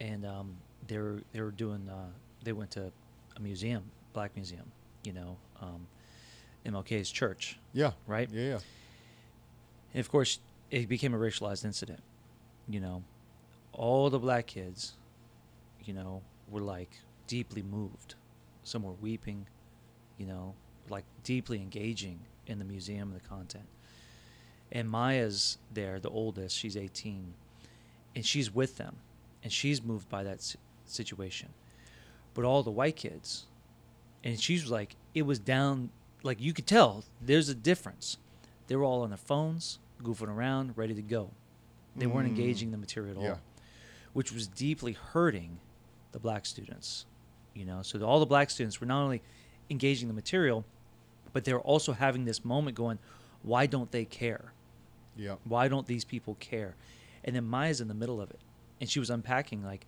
and 0.00 0.24
um, 0.24 0.56
they 0.86 0.98
were 0.98 1.22
they 1.32 1.40
were 1.40 1.50
doing 1.50 1.88
uh, 1.88 2.06
they 2.44 2.52
went 2.52 2.70
to 2.70 2.90
a 3.36 3.40
museum 3.40 3.82
black 4.12 4.34
museum 4.34 4.70
you 5.04 5.12
know 5.12 5.36
um, 5.60 5.86
mlk's 6.66 7.10
church 7.10 7.58
yeah. 7.72 7.92
right? 8.06 8.28
Yeah. 8.32 8.42
Yeah. 8.42 8.58
And 9.92 10.00
of 10.00 10.10
course 10.10 10.38
it 10.70 10.88
became 10.88 11.14
a 11.14 11.18
racialized 11.18 11.64
incident. 11.64 12.00
You 12.68 12.80
know 12.80 13.02
all 13.72 14.10
the 14.10 14.18
black 14.18 14.46
kids 14.46 14.94
you 15.84 15.94
know 15.94 16.22
were 16.50 16.60
like 16.60 16.90
deeply 17.26 17.62
moved. 17.62 18.14
Some 18.64 18.82
were 18.82 18.92
weeping 18.92 19.46
you 20.18 20.26
know 20.26 20.54
like 20.88 21.04
deeply 21.22 21.58
engaging 21.58 22.20
in 22.46 22.58
the 22.58 22.64
museum 22.64 23.12
and 23.12 23.20
the 23.20 23.28
content. 23.28 23.66
And 24.70 24.88
maya's 24.90 25.58
there 25.72 25.98
the 25.98 26.10
oldest 26.10 26.56
she's 26.56 26.76
18 26.76 27.32
and 28.14 28.24
she's 28.24 28.54
with 28.54 28.76
them 28.76 28.96
and 29.42 29.52
she's 29.52 29.82
moved 29.82 30.08
by 30.08 30.22
that 30.24 30.54
situation. 30.84 31.50
But 32.34 32.44
all 32.44 32.62
the 32.62 32.70
white 32.70 32.96
kids 32.96 33.46
and 34.24 34.40
she's 34.40 34.68
like 34.68 34.96
it 35.14 35.22
was 35.22 35.38
down 35.38 35.90
like 36.22 36.40
you 36.40 36.52
could 36.52 36.66
tell 36.66 37.04
there's 37.20 37.48
a 37.48 37.54
difference 37.54 38.18
they 38.68 38.76
were 38.76 38.84
all 38.84 39.02
on 39.02 39.10
their 39.10 39.16
phones 39.18 39.78
goofing 40.02 40.28
around 40.28 40.76
ready 40.76 40.94
to 40.94 41.02
go 41.02 41.30
they 41.96 42.06
weren't 42.06 42.26
Mm. 42.28 42.38
engaging 42.38 42.70
the 42.70 42.78
material 42.78 43.10
at 43.12 43.16
all 43.18 43.22
Yeah. 43.24 43.36
which 44.12 44.30
was 44.32 44.46
deeply 44.46 44.92
hurting 44.92 45.58
the 46.12 46.18
black 46.20 46.46
students 46.46 47.04
you 47.54 47.64
know 47.64 47.82
so 47.82 48.00
all 48.02 48.20
the 48.20 48.26
black 48.26 48.50
students 48.50 48.80
were 48.80 48.86
not 48.86 49.02
only 49.02 49.20
engaging 49.68 50.06
the 50.08 50.14
material 50.14 50.64
but 51.32 51.44
they 51.44 51.52
were 51.52 51.60
also 51.60 51.92
having 51.92 52.24
this 52.24 52.44
moment 52.44 52.76
going 52.76 52.98
why 53.42 53.66
don't 53.66 53.90
they 53.90 54.04
care 54.04 54.52
Yeah. 55.16 55.36
why 55.44 55.66
don't 55.68 55.86
these 55.86 56.04
people 56.04 56.36
care 56.36 56.76
and 57.24 57.34
then 57.34 57.44
maya's 57.44 57.80
in 57.80 57.88
the 57.88 57.94
middle 57.94 58.20
of 58.20 58.30
it 58.30 58.40
and 58.80 58.88
she 58.88 59.00
was 59.00 59.10
unpacking 59.10 59.64
like 59.64 59.86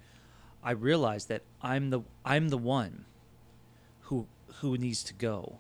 i 0.63 0.73
realized 0.73 1.29
that 1.29 1.43
i'm 1.63 1.91
the 1.91 2.01
i'm 2.25 2.49
the 2.49 2.59
one 2.59 3.05
who 4.03 4.27
who 4.61 4.77
needs 4.77 5.03
to 5.05 5.15
go 5.15 5.59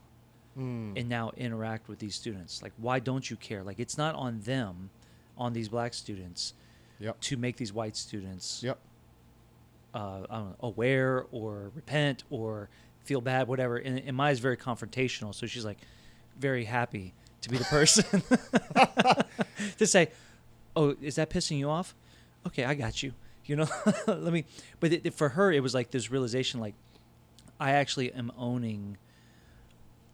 Mm. 0.58 0.98
and 0.98 1.08
now 1.08 1.30
interact 1.36 1.88
with 1.88 2.00
these 2.00 2.16
students 2.16 2.60
like 2.60 2.72
why 2.76 2.98
don't 2.98 3.30
you 3.30 3.36
care 3.36 3.62
like 3.62 3.78
it's 3.78 3.96
not 3.96 4.16
on 4.16 4.40
them 4.40 4.90
on 5.38 5.52
these 5.52 5.68
black 5.68 5.94
students 5.94 6.54
Yep. 6.98 7.20
to 7.20 7.36
make 7.36 7.56
these 7.56 7.72
white 7.72 7.96
students 7.96 8.60
Yep. 8.62 8.78
uh, 9.94 9.98
I 10.28 10.36
don't 10.38 10.48
know, 10.50 10.56
aware 10.60 11.24
or 11.30 11.70
repent 11.74 12.24
or 12.30 12.68
feel 13.04 13.20
bad, 13.20 13.48
whatever. 13.48 13.76
And, 13.76 13.98
and 14.00 14.16
Maya's 14.16 14.38
very 14.40 14.56
confrontational, 14.56 15.34
so 15.34 15.46
she's 15.46 15.64
like 15.64 15.78
very 16.38 16.64
happy 16.64 17.14
to 17.42 17.48
be 17.48 17.56
the 17.56 17.64
person 17.64 18.04
to 19.78 19.86
say, 19.86 20.08
"Oh, 20.76 20.94
is 21.00 21.14
that 21.16 21.30
pissing 21.30 21.58
you 21.58 21.70
off? 21.70 21.94
Okay, 22.46 22.64
I 22.64 22.74
got 22.74 23.02
you. 23.02 23.12
You 23.46 23.56
know, 23.56 23.66
let 24.06 24.32
me." 24.32 24.44
But 24.80 24.92
it, 24.92 25.14
for 25.14 25.30
her, 25.30 25.50
it 25.52 25.60
was 25.62 25.74
like 25.74 25.90
this 25.90 26.10
realization, 26.10 26.60
like 26.60 26.74
I 27.58 27.72
actually 27.72 28.12
am 28.12 28.30
owning 28.36 28.98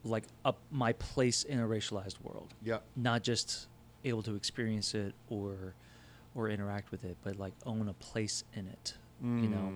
like 0.07 0.25
up 0.45 0.59
my 0.71 0.93
place 0.95 1.43
in 1.45 1.59
a 1.61 1.67
racialized 1.67 2.21
world 2.23 2.55
Yep. 2.63 2.83
not 2.97 3.23
just 3.23 3.67
able 4.05 4.23
to 4.23 4.35
experience 4.37 4.95
it 4.95 5.15
or 5.29 5.75
or 6.35 6.51
interact 6.51 6.91
with 6.91 7.03
it, 7.05 7.17
but 7.23 7.37
like 7.37 7.55
own 7.65 7.89
a 7.89 7.95
place 7.95 8.45
in 8.55 8.67
it. 8.69 8.95
You 9.23 9.49
know, 9.49 9.73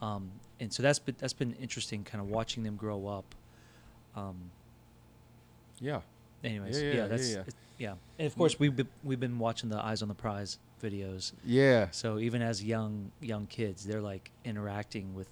Mm. 0.00 0.04
um, 0.06 0.30
and 0.58 0.72
so 0.72 0.82
that's 0.82 0.98
been 0.98 1.14
that's 1.18 1.34
been 1.34 1.52
interesting, 1.54 2.02
kind 2.04 2.22
of 2.22 2.30
watching 2.30 2.62
them 2.62 2.76
grow 2.76 3.06
up. 3.06 3.34
Um, 4.16 4.50
Yeah. 5.80 6.00
anyways, 6.42 6.80
Yeah, 6.80 6.88
yeah, 6.88 6.94
yeah, 6.94 7.06
that's 7.06 7.30
yeah, 7.34 7.42
yeah. 7.78 7.94
And 8.18 8.26
of 8.26 8.34
course, 8.36 8.58
we've 8.58 8.74
been, 8.74 8.88
we've 9.02 9.20
been 9.20 9.38
watching 9.38 9.68
the 9.68 9.78
Eyes 9.78 10.00
on 10.02 10.08
the 10.08 10.14
Prize 10.14 10.58
videos. 10.82 11.32
Yeah. 11.44 11.90
So 11.90 12.18
even 12.18 12.40
as 12.42 12.62
young 12.64 13.12
young 13.20 13.46
kids, 13.46 13.84
they're 13.84 14.00
like 14.02 14.30
interacting 14.44 15.14
with 15.14 15.28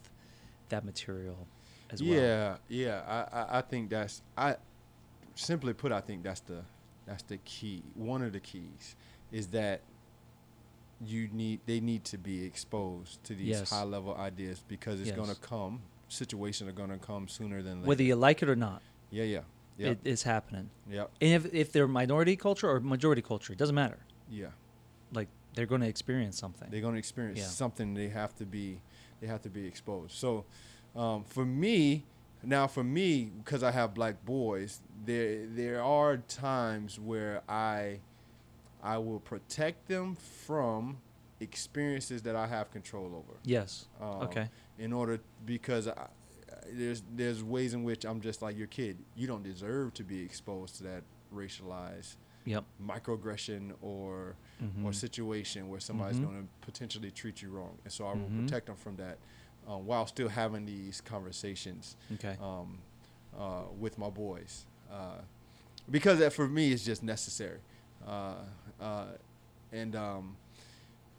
that 0.69 0.85
material 0.85 1.47
as 1.93 2.03
well. 2.03 2.13
yeah, 2.13 2.57
yeah. 2.69 3.03
I, 3.33 3.39
I, 3.39 3.59
I 3.59 3.61
think 3.63 3.91
that's 3.91 4.23
I 4.37 4.57
simply 5.35 5.73
put, 5.75 5.93
I 5.93 6.01
think 6.01 6.23
that's 6.23 6.41
the 6.41 6.63
that's 7.07 7.23
the 7.25 7.37
key. 7.39 7.83
One 7.95 8.23
of 8.23 8.33
the 8.33 8.41
keys 8.41 8.97
is 9.31 9.49
that 9.49 9.81
you 11.05 11.29
need 11.33 11.61
they 11.67 11.81
need 11.81 12.05
to 12.05 12.19
be 12.19 12.45
exposed 12.45 13.23
to 13.25 13.35
these 13.35 13.49
Yes. 13.49 13.71
high 13.71 13.83
level 13.83 14.15
ideas 14.17 14.63
because 14.69 15.01
it's 15.01 15.09
Yes. 15.09 15.17
gonna 15.17 15.35
come. 15.35 15.81
Situations 16.09 16.69
are 16.69 16.73
gonna 16.75 16.99
come 16.99 17.27
sooner 17.29 17.63
than 17.63 17.79
later. 17.79 17.89
Whether 17.89 18.03
you 18.05 18.15
like 18.17 18.43
it 18.43 18.49
or 18.49 18.55
not, 18.57 18.83
yeah, 19.11 19.25
yeah, 19.25 19.41
yeah, 19.79 19.89
it, 19.91 19.99
it's 20.05 20.23
happening. 20.23 20.71
Yeah. 20.89 21.07
And 21.21 21.33
if 21.45 21.53
if 21.55 21.73
they're 21.73 21.89
minority 21.89 22.37
culture 22.37 22.71
or 22.71 22.79
majority 22.81 23.23
culture, 23.23 23.53
it 23.53 23.59
doesn't 23.59 23.75
matter. 23.75 23.99
yeah. 24.31 24.49
Like 25.15 25.29
they're 25.55 25.67
going 25.67 25.83
to 25.83 25.87
experience 25.89 26.39
something. 26.39 26.69
They're 26.71 26.81
going 26.81 26.95
to 26.95 26.99
experience 26.99 27.39
Yeah. 27.41 27.45
something. 27.47 27.93
They 27.93 28.09
have 28.09 28.35
to 28.37 28.47
be, 28.47 28.81
they 29.21 29.27
have 29.27 29.43
to 29.43 29.51
be 29.51 29.67
exposed. 29.67 30.13
So, 30.13 30.47
um, 30.95 31.25
for 31.25 31.45
me, 31.45 32.05
now 32.43 32.67
for 32.67 32.85
me, 32.85 33.31
because 33.39 33.63
I 33.63 33.71
have 33.71 33.95
black 33.95 34.25
boys, 34.25 34.81
there 35.05 35.47
there 35.47 35.83
are 35.83 36.17
times 36.19 36.99
where 36.99 37.43
I, 37.49 38.01
I 38.83 38.99
will 38.99 39.21
protect 39.21 39.89
them 39.89 40.17
from 40.17 40.99
experiences 41.41 42.23
that 42.23 42.37
I 42.37 42.47
have 42.47 42.71
control 42.71 43.07
over. 43.17 43.39
yes. 43.45 43.87
Um, 44.01 44.23
okay. 44.29 44.49
In 44.79 44.93
order, 44.93 45.21
because 45.47 45.89
I, 45.89 46.09
there's 46.73 47.03
there's 47.17 47.43
ways 47.43 47.75
in 47.75 47.83
which 47.85 48.05
I'm 48.05 48.21
just 48.21 48.43
like 48.43 48.57
your 48.57 48.67
kid. 48.69 48.99
You 49.17 49.27
don't 49.27 49.43
deserve 49.43 49.95
to 49.95 50.05
be 50.05 50.21
exposed 50.23 50.77
to 50.77 50.83
that 50.85 51.03
racialized 51.35 52.17
Yep. 52.45 52.65
microaggression 52.85 53.73
or 53.81 54.37
or 54.85 54.91
Mhm. 54.91 54.95
situation 54.95 55.69
where 55.69 55.81
somebody's 55.81 56.19
Mhm. 56.19 56.23
going 56.25 56.43
to 56.43 56.49
potentially 56.67 57.11
treat 57.11 57.43
you 57.43 57.51
wrong, 57.51 57.79
and 57.85 57.93
so 57.93 58.07
I 58.07 58.13
will 58.15 58.29
Mhm. 58.29 58.45
protect 58.47 58.67
them 58.67 58.77
from 58.77 58.97
that, 58.97 59.19
uh, 59.69 59.77
while 59.77 60.07
still 60.07 60.29
having 60.29 60.67
these 60.67 61.01
conversations 61.01 61.97
Okay. 62.15 62.37
um, 62.41 62.79
uh, 63.39 63.63
with 63.79 63.99
my 63.99 64.11
boys, 64.11 64.67
uh, 64.93 65.19
because 65.91 66.19
that 66.19 66.33
for 66.33 66.49
me 66.49 66.73
is 66.73 66.85
just 66.85 67.03
necessary, 67.03 67.59
uh, 68.07 68.35
uh, 68.81 69.05
and 69.73 69.97
um, 69.97 70.37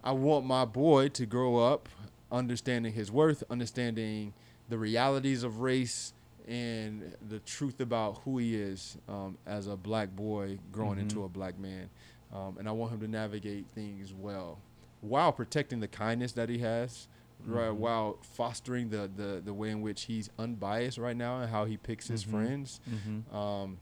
I 0.04 0.12
want 0.12 0.46
my 0.46 0.66
boy 0.66 1.10
to 1.10 1.26
grow 1.26 1.58
up 1.58 1.90
understanding 2.32 2.94
his 2.94 3.12
worth, 3.12 3.44
understanding 3.50 4.34
the 4.70 4.78
realities 4.78 5.44
of 5.44 5.60
race, 5.62 6.14
and 6.48 7.16
the 7.30 7.40
truth 7.40 7.80
about 7.80 8.20
who 8.26 8.38
he 8.38 8.56
is 8.56 8.98
um, 9.08 9.38
as 9.46 9.68
a 9.68 9.78
black 9.78 10.14
boy 10.16 10.58
growing 10.72 11.00
into 11.00 11.18
Mhm. 11.20 11.26
a 11.26 11.30
black 11.30 11.58
man. 11.58 11.90
Um, 12.34 12.58
and 12.58 12.68
I 12.68 12.72
want 12.72 12.92
him 12.92 13.00
to 13.02 13.08
navigate 13.08 13.68
things 13.68 14.14
well 14.14 14.60
while 15.02 15.32
protecting 15.32 15.80
the 15.80 15.88
kindness 15.88 16.32
that 16.34 16.50
he 16.50 16.58
has, 16.60 17.08
right? 17.46 17.70
Mhm. 17.72 17.76
While 17.78 18.18
fostering 18.22 18.90
the, 18.90 19.10
the, 19.16 19.42
the 19.44 19.54
way 19.54 19.70
in 19.70 19.82
which 19.82 20.04
he's 20.04 20.30
unbiased 20.40 20.98
right 20.98 21.16
now 21.16 21.40
and 21.42 21.50
how 21.52 21.66
he 21.66 21.78
picks 21.78 22.08
his 22.08 22.24
Mhm. 22.26 22.30
friends. 22.32 22.80
Mm-hmm. 22.90 23.36
Um, 23.36 23.78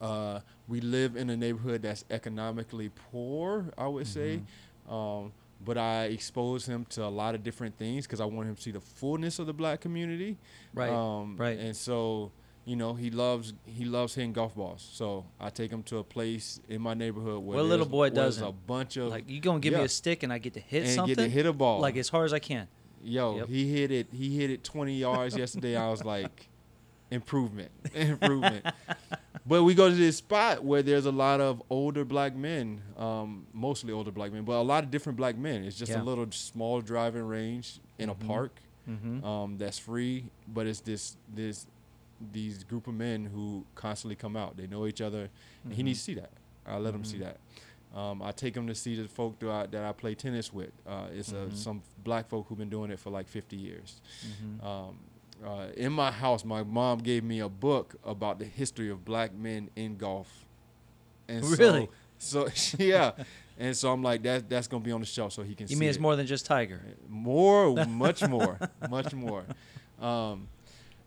uh, 0.00 0.40
we 0.68 0.80
live 0.80 1.16
in 1.16 1.30
a 1.30 1.36
neighborhood 1.36 1.82
that's 1.82 2.04
economically 2.10 2.90
poor, 3.10 3.66
I 3.78 3.86
would 3.86 4.06
say. 4.06 4.40
Mm-hmm. 4.88 4.94
Um, 4.94 5.32
but 5.64 5.76
I 5.76 6.04
expose 6.04 6.66
him 6.66 6.86
to 6.90 7.04
a 7.04 7.08
lot 7.08 7.34
of 7.34 7.42
different 7.42 7.76
things 7.76 8.06
because 8.06 8.20
I 8.20 8.24
want 8.24 8.48
him 8.48 8.54
to 8.56 8.62
see 8.62 8.70
the 8.70 8.80
fullness 8.80 9.38
of 9.38 9.46
the 9.46 9.52
black 9.52 9.80
community. 9.80 10.38
Right. 10.74 10.90
Um, 10.90 11.36
right. 11.36 11.58
And 11.58 11.76
so, 11.76 12.32
you 12.70 12.76
know, 12.76 12.94
he 12.94 13.10
loves 13.10 13.52
he 13.66 13.84
loves 13.84 14.14
hitting 14.14 14.32
golf 14.32 14.54
balls. 14.54 14.82
So 14.92 15.24
I 15.40 15.50
take 15.50 15.70
him 15.72 15.82
to 15.90 15.98
a 15.98 16.04
place 16.04 16.60
in 16.68 16.80
my 16.80 16.94
neighborhood 16.94 17.42
where 17.42 17.56
What 17.56 17.64
little 17.66 17.84
boy 17.98 18.10
doesn't? 18.10 18.44
a 18.46 18.52
bunch 18.52 18.96
of 18.96 19.08
like 19.10 19.28
you 19.28 19.40
gonna 19.40 19.58
give 19.60 19.74
me 19.74 19.80
a 19.82 19.88
stick 19.88 20.22
and 20.22 20.32
I 20.32 20.38
get 20.38 20.54
to 20.54 20.60
hit 20.60 20.82
and 20.84 20.92
something 20.92 21.16
get 21.16 21.22
to 21.24 21.28
hit 21.28 21.46
a 21.46 21.52
ball 21.52 21.80
like 21.80 21.96
as 21.96 22.08
hard 22.08 22.26
as 22.26 22.32
I 22.32 22.38
can. 22.38 22.68
Yo, 23.02 23.38
Yep. 23.38 23.48
he 23.48 23.62
hit 23.76 23.90
it. 23.90 24.06
He 24.12 24.36
hit 24.38 24.50
it 24.50 24.62
20 24.62 24.94
yards 25.06 25.36
yesterday. 25.36 25.74
I 25.76 25.90
was 25.90 26.04
like, 26.04 26.48
improvement, 27.10 27.70
improvement. 27.94 28.64
but 29.46 29.64
we 29.64 29.74
go 29.74 29.88
to 29.88 29.94
this 29.96 30.18
spot 30.18 30.62
where 30.62 30.82
there's 30.82 31.06
a 31.06 31.10
lot 31.26 31.40
of 31.40 31.62
older 31.70 32.04
black 32.04 32.36
men, 32.36 32.80
um, 32.96 33.46
mostly 33.52 33.92
older 33.92 34.12
black 34.12 34.32
men, 34.32 34.44
but 34.44 34.52
a 34.52 34.62
lot 34.62 34.84
of 34.84 34.90
different 34.90 35.16
black 35.16 35.36
men. 35.36 35.64
It's 35.64 35.76
just 35.78 35.90
Yeah. 35.92 36.02
a 36.02 36.04
little 36.04 36.26
small 36.30 36.80
driving 36.80 37.24
range 37.26 37.80
in 37.98 38.08
Mhm. 38.08 38.12
a 38.12 38.26
park 38.26 38.60
Mm-hmm. 38.88 39.24
um, 39.24 39.58
that's 39.58 39.78
free, 39.78 40.26
but 40.48 40.66
it's 40.66 40.80
this 40.80 41.16
this 41.34 41.66
these 42.32 42.64
group 42.64 42.86
of 42.86 42.94
men 42.94 43.24
who 43.26 43.64
constantly 43.74 44.16
come 44.16 44.36
out. 44.36 44.56
They 44.56 44.66
know 44.66 44.86
each 44.86 45.00
other, 45.00 45.28
and 45.64 45.72
he 45.72 45.82
needs 45.82 45.98
to 46.00 46.04
see 46.04 46.14
that. 46.14 46.30
I 46.66 46.76
let 46.78 46.94
him 46.94 47.04
see 47.04 47.18
Mhm. 47.18 47.20
that. 47.92 47.98
Um, 47.98 48.22
I 48.22 48.30
take 48.30 48.54
him 48.56 48.66
to 48.68 48.74
see 48.74 48.94
the 48.94 49.08
folk 49.08 49.38
that 49.40 49.50
I, 49.50 49.66
that 49.66 49.84
I 49.84 49.92
play 49.92 50.14
tennis 50.14 50.52
with. 50.52 50.70
Uh, 50.86 51.06
it's 51.12 51.32
Mhm. 51.32 51.52
uh, 51.52 51.54
some 51.54 51.82
black 52.04 52.28
folk 52.28 52.46
who've 52.48 52.58
been 52.58 52.68
doing 52.70 52.90
it 52.90 52.98
for 53.00 53.10
like 53.10 53.26
50 53.26 53.56
years. 53.56 54.00
Mm-hmm. 54.24 54.66
Um, 54.66 54.98
uh, 55.44 55.66
in 55.76 55.92
my 55.92 56.10
house, 56.12 56.44
my 56.44 56.62
mom 56.62 56.98
gave 56.98 57.24
me 57.24 57.40
a 57.40 57.48
book 57.48 57.96
about 58.04 58.38
the 58.38 58.44
history 58.44 58.90
of 58.90 59.04
black 59.04 59.32
men 59.34 59.70
in 59.74 59.96
golf. 59.96 60.44
And 61.28 61.44
Really? 61.44 61.88
So, 62.18 62.48
so 62.48 62.76
yeah, 62.80 63.12
and 63.58 63.74
so 63.76 63.90
I'm 63.92 64.02
like 64.02 64.22
that. 64.24 64.48
That's 64.48 64.68
gonna 64.68 64.84
be 64.84 64.92
on 64.92 65.00
the 65.00 65.06
shelf 65.06 65.32
so 65.32 65.42
he 65.42 65.54
can. 65.54 65.64
You 65.68 65.74
see 65.74 65.80
mean 65.80 65.88
it's 65.88 65.96
it. 65.98 66.02
more 66.02 66.14
than 66.14 66.26
just 66.26 66.44
Tiger? 66.46 66.80
More, 67.08 67.74
much 67.86 68.26
more, 68.28 68.58
much 68.90 69.14
more. 69.14 69.44
Um, 70.00 70.48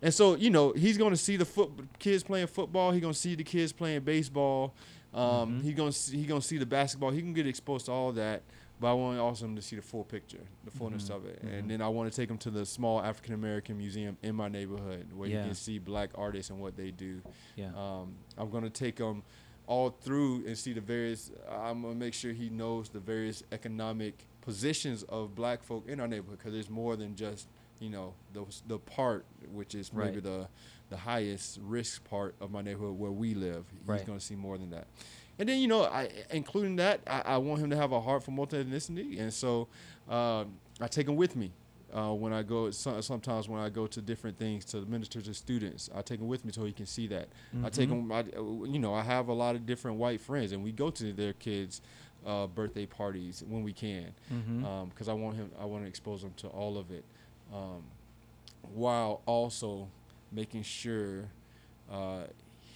and 0.04 0.14
so 0.14 0.36
you 0.36 0.50
know 0.52 0.72
he's 0.74 0.98
going 1.00 1.12
to 1.12 1.18
see 1.18 1.38
the 1.38 1.46
foot 1.46 1.72
kids 1.98 2.22
playing 2.24 2.48
football. 2.48 2.92
He's 2.92 3.02
going 3.02 3.14
to 3.14 3.20
see 3.20 3.34
the 3.36 3.44
kids 3.44 3.72
playing 3.74 4.02
baseball. 4.02 4.76
Um, 5.14 5.60
Mhm. 5.60 5.64
He's 5.64 5.76
going 5.76 5.92
to 5.92 5.98
see, 5.98 6.18
he 6.18 6.26
going 6.26 6.42
to 6.42 6.48
see 6.48 6.58
the 6.58 6.66
basketball. 6.66 7.12
He 7.12 7.22
can 7.22 7.34
get 7.34 7.48
exposed 7.48 7.86
to 7.88 7.92
all 7.92 8.12
that. 8.14 8.44
But 8.80 8.88
I 8.90 8.94
want 8.94 9.18
also 9.20 9.46
him 9.46 9.56
to 9.56 9.62
see 9.62 9.76
the 9.78 9.82
full 9.84 10.04
picture, 10.04 10.42
the 10.66 10.72
fullness 10.72 11.08
Mhm. 11.10 11.16
of 11.16 11.26
it. 11.26 11.46
Mhm. 11.46 11.54
And 11.60 11.72
then 11.72 11.82
I 11.82 11.88
want 11.88 12.12
to 12.12 12.16
take 12.16 12.30
him 12.30 12.38
to 12.40 12.50
the 12.52 12.66
small 12.66 13.00
African 13.02 13.34
American 13.36 13.78
museum 13.78 14.18
in 14.24 14.36
my 14.36 14.50
neighborhood 14.50 15.14
where 15.14 15.30
Yeah. 15.30 15.42
he 15.44 15.48
can 15.50 15.56
see 15.56 15.78
black 15.80 16.10
artists 16.16 16.50
and 16.50 16.60
what 16.60 16.76
they 16.76 16.92
do. 16.92 17.22
Yeah. 17.56 17.72
Um, 17.76 18.16
I'm 18.38 18.50
gonna 18.50 18.70
take 18.72 18.98
him 18.98 19.24
all 19.68 19.92
through 19.92 20.46
and 20.48 20.58
see 20.58 20.74
the 20.74 20.82
various. 20.82 21.32
I'm 21.50 21.84
gonna 21.84 21.96
make 21.96 22.14
sure 22.16 22.34
he 22.34 22.50
knows 22.50 22.90
the 22.90 23.00
various 23.00 23.44
economic 23.54 24.26
positions 24.42 25.04
of 25.04 25.34
black 25.36 25.64
folk 25.64 25.88
in 25.88 26.00
our 26.02 26.08
neighborhood 26.08 26.40
because 26.40 26.52
there's 26.54 26.70
more 26.70 26.96
than 26.98 27.16
just 27.16 27.48
you 27.80 27.90
know 27.90 28.14
the 28.34 28.46
the 28.68 28.80
part 28.80 29.26
which 29.52 29.76
is 29.76 29.92
maybe 29.94 30.16
Right. 30.16 30.24
the 30.24 30.48
the 30.90 30.98
highest 30.98 31.60
risk 31.64 32.04
part 32.04 32.36
of 32.40 32.52
my 32.52 32.62
neighborhood 32.62 32.98
where 32.98 33.12
we 33.12 33.34
live. 33.34 33.66
He's 33.80 33.88
Right. 33.90 34.06
gonna 34.06 34.20
see 34.20 34.36
more 34.36 34.58
than 34.58 34.70
that. 34.72 34.88
And 35.40 35.50
then 35.50 35.60
you 35.60 35.68
know, 35.68 35.84
I 35.84 36.10
including 36.32 36.76
that, 36.78 37.02
I, 37.08 37.22
I 37.26 37.38
want 37.38 37.62
him 37.62 37.70
to 37.72 37.76
have 37.76 37.92
a 37.92 38.00
heart 38.02 38.24
for 38.24 38.32
multi 38.32 38.64
ethnicity, 38.64 39.20
and 39.20 39.34
so 39.34 39.68
um, 40.08 40.54
I 40.80 40.88
take 40.88 41.08
him 41.08 41.16
with 41.16 41.36
me 41.36 41.52
uh, 41.92 42.14
when 42.14 42.32
I 42.34 42.44
go. 42.44 42.70
So, 42.70 43.02
sometimes 43.02 43.50
when 43.50 43.60
I 43.60 43.70
go 43.70 43.88
to 43.88 44.02
different 44.02 44.38
things 44.38 44.64
to 44.66 44.78
minister 44.86 45.22
to 45.22 45.34
students, 45.34 45.90
I 45.96 46.04
take 46.04 46.20
him 46.20 46.28
with 46.28 46.46
me 46.46 46.52
so 46.52 46.64
he 46.66 46.72
can 46.74 46.86
see 46.86 47.08
that. 47.08 47.30
I 47.64 47.70
take 47.70 47.90
Mhm. 47.90 47.92
him. 48.04 48.12
I, 48.12 48.24
you 48.72 48.78
know, 48.80 48.94
I 48.94 49.02
have 49.02 49.28
a 49.30 49.34
lot 49.34 49.56
of 49.56 49.66
different 49.66 49.98
white 49.98 50.22
friends, 50.22 50.52
and 50.52 50.64
we 50.64 50.72
go 50.72 50.92
to 50.92 51.12
their 51.14 51.34
kids' 51.34 51.82
uh, 52.26 52.46
birthday 52.48 52.86
parties 52.86 53.44
when 53.48 53.64
we 53.64 53.74
can, 53.74 54.14
because 54.90 55.10
I 55.10 55.14
want 55.14 55.36
him. 55.38 55.50
I 55.60 55.66
want 55.66 55.84
to 55.84 55.90
expose 55.90 56.24
him 56.24 56.34
to 56.38 56.48
all 56.50 56.78
of 56.78 56.92
it, 56.92 57.06
um, 57.54 57.84
while 58.74 59.22
also 59.26 59.88
making 60.32 60.64
sure 60.64 61.30
uh, 61.92 62.24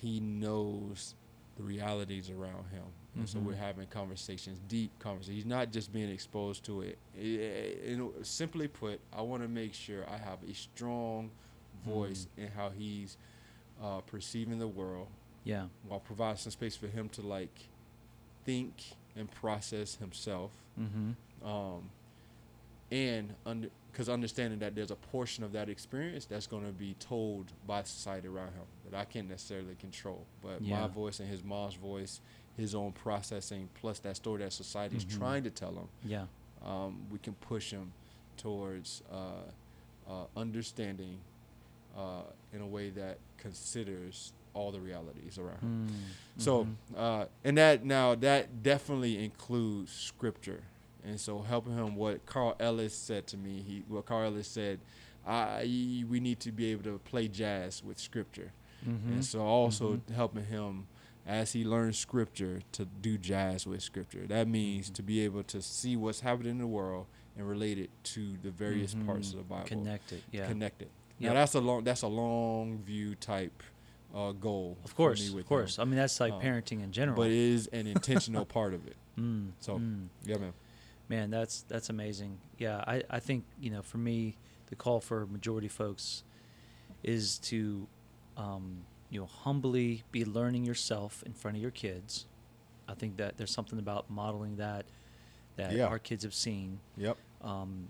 he 0.02 0.20
knows 0.20 1.16
the 1.58 1.64
realities 1.64 2.30
around 2.30 2.66
him. 2.72 2.84
And 3.16 3.28
so 3.28 3.40
Mhm. 3.40 3.46
we're 3.46 3.56
having 3.56 3.88
conversations, 3.88 4.60
deep 4.68 4.92
conversations. 5.00 5.38
He's 5.38 5.46
not 5.46 5.72
just 5.72 5.92
being 5.92 6.10
exposed 6.12 6.64
to 6.66 6.82
it. 6.82 7.00
I- 7.16 7.20
I- 7.20 7.90
you 7.90 7.98
know, 7.98 8.14
simply 8.22 8.68
put, 8.68 9.00
I 9.12 9.22
want 9.22 9.42
to 9.42 9.50
make 9.50 9.74
sure 9.74 10.08
I 10.08 10.18
have 10.18 10.44
a 10.44 10.54
strong 10.54 11.32
voice 11.84 12.28
in 12.38 12.50
how 12.50 12.70
he's 12.70 13.18
uh, 13.82 14.02
perceiving 14.02 14.60
the 14.60 14.68
world, 14.68 15.08
Yeah. 15.44 15.68
while 15.88 16.00
providing 16.00 16.38
some 16.38 16.52
space 16.52 16.76
for 16.76 16.88
him 16.88 17.10
to 17.10 17.22
like 17.22 17.70
think 18.46 18.74
and 19.16 19.30
process 19.32 19.96
himself, 19.96 20.52
Mm-hmm. 20.80 21.48
um, 21.48 21.90
and 22.92 23.34
under 23.46 23.70
because 23.98 24.10
understanding 24.10 24.60
that 24.60 24.76
there's 24.76 24.92
a 24.92 24.96
portion 24.96 25.44
of 25.44 25.52
that 25.54 25.70
experience 25.70 26.26
that's 26.26 26.46
going 26.46 26.64
to 26.64 26.72
be 26.72 26.94
told 27.00 27.52
by 27.66 27.82
society 27.82 28.28
around 28.28 28.50
him 28.54 28.62
that 28.88 28.96
I 28.96 29.06
can't 29.06 29.28
necessarily 29.28 29.74
control, 29.74 30.24
but 30.44 30.62
Yeah. 30.62 30.82
my 30.82 30.88
voice 30.88 31.20
and 31.20 31.28
his 31.28 31.44
mom's 31.44 31.74
voice, 31.74 32.22
his 32.56 32.76
own 32.76 32.92
processing, 32.92 33.70
plus 33.74 33.98
that 34.02 34.16
story 34.16 34.44
that 34.44 34.54
society's 34.54 35.04
Mhm. 35.04 35.18
trying 35.18 35.44
to 35.46 35.50
tell 35.50 35.72
him, 35.74 35.90
Yeah. 36.06 36.28
um, 36.62 37.08
we 37.10 37.18
can 37.18 37.34
push 37.34 37.72
him 37.72 37.92
towards 38.38 39.02
uh, 39.12 39.42
uh, 40.08 40.26
understanding 40.36 41.20
uh, 41.96 42.22
in 42.54 42.62
a 42.62 42.68
way 42.68 42.92
that 42.92 43.18
considers 43.40 44.32
all 44.54 44.72
the 44.72 44.80
realities 44.80 45.40
around 45.40 45.60
him. 45.62 45.88
Mm. 46.38 46.40
So, 46.40 46.66
Mhm. 46.66 46.76
uh, 46.96 47.26
and 47.44 47.58
that 47.58 47.84
now 47.84 48.14
that 48.14 48.62
definitely 48.62 49.24
includes 49.26 49.92
scripture, 49.92 50.66
and 51.08 51.20
so 51.20 51.40
helping 51.40 51.74
him. 51.74 51.96
What 51.96 52.26
Carl 52.26 52.56
Ellis 52.60 52.94
said 52.96 53.26
to 53.28 53.38
me, 53.38 53.62
he 53.66 53.84
what 53.88 54.06
Carl 54.06 54.26
Ellis 54.28 54.48
said, 54.48 54.80
I 55.26 55.64
we 56.10 56.20
need 56.20 56.40
to 56.42 56.52
be 56.52 56.72
able 56.72 56.84
to 56.84 57.00
play 57.00 57.28
jazz 57.28 57.84
with 57.84 57.98
scripture, 58.00 58.52
Mhm. 58.86 59.08
and 59.14 59.26
so 59.26 59.42
also 59.42 59.98
Mhm. 59.98 60.14
helping 60.14 60.46
him 60.46 60.88
as 61.26 61.52
he 61.54 61.66
learns 61.66 61.98
scripture 61.98 62.62
to 62.72 62.86
do 62.86 63.18
jazz 63.18 63.68
with 63.68 63.82
scripture. 63.84 64.26
That 64.28 64.48
means 64.48 64.90
Mhm. 64.90 64.94
to 64.96 65.04
be 65.04 65.20
able 65.22 65.44
to 65.44 65.62
see 65.62 65.96
what's 65.98 66.22
happening 66.22 66.52
in 66.52 66.58
the 66.60 66.68
world 66.68 67.08
and 67.36 67.48
relate 67.48 67.78
it 67.78 67.90
to 68.16 68.38
the 68.42 68.50
various 68.52 68.96
parts 69.06 69.32
of 69.32 69.38
the 69.38 69.44
Bible 69.44 69.66
Connect 69.68 70.12
it. 70.14 70.24
Yeah. 70.32 70.48
connect 70.48 70.82
it. 70.82 70.90
Yep. 71.20 71.30
Now 71.30 71.34
that's 71.40 71.54
a 71.56 71.60
long 71.62 71.84
that's 71.84 72.04
a 72.04 72.08
long 72.08 72.78
view 72.80 73.16
type 73.16 73.64
uh, 74.16 74.32
goal. 74.32 74.78
Of 74.86 74.96
course. 74.96 75.28
Of 75.28 75.34
with 75.36 75.44
him. 75.44 75.48
course. 75.50 75.78
I 75.80 75.84
mean, 75.84 75.98
that's 75.98 76.18
like 76.22 76.32
Um, 76.32 76.42
parenting 76.42 76.82
in 76.82 76.94
general. 76.94 77.18
but 77.18 77.28
it 77.28 77.34
is 77.38 77.68
an 77.68 77.88
intentional 77.88 78.46
part 78.46 78.74
of 78.74 78.88
it. 78.88 78.96
Mm, 79.18 79.52
So- 79.60 79.80
mm. 79.80 80.08
Yeah, 80.26 80.38
man. 80.38 80.54
Man, 81.10 81.30
that's 81.30 81.62
that's 81.64 81.90
amazing. 81.90 82.38
Yeah, 82.58 82.84
I, 82.86 83.04
I 83.10 83.20
think 83.20 83.46
you 83.60 83.70
know 83.70 83.82
for 83.82 83.98
me 83.98 84.36
the 84.68 84.76
call 84.76 85.00
for 85.00 85.26
majority 85.28 85.70
folks 85.70 86.24
is 87.04 87.38
to 87.40 87.88
um, 88.36 88.80
you 89.10 89.20
know 89.20 89.26
humbly 89.26 90.04
be 90.12 90.26
learning 90.26 90.66
yourself 90.66 91.24
in 91.26 91.34
front 91.34 91.56
of 91.58 91.62
your 91.62 91.72
kids. 91.72 92.26
I 92.90 92.94
think 92.94 93.18
that 93.18 93.38
there's 93.38 93.52
something 93.52 93.80
about 93.80 94.10
modeling 94.10 94.58
that 94.58 94.86
that 95.56 95.72
Yeah. 95.72 95.88
our 95.88 96.00
kids 96.00 96.24
have 96.24 96.34
seen, 96.34 96.80
Yep. 96.98 97.18
um, 97.42 97.90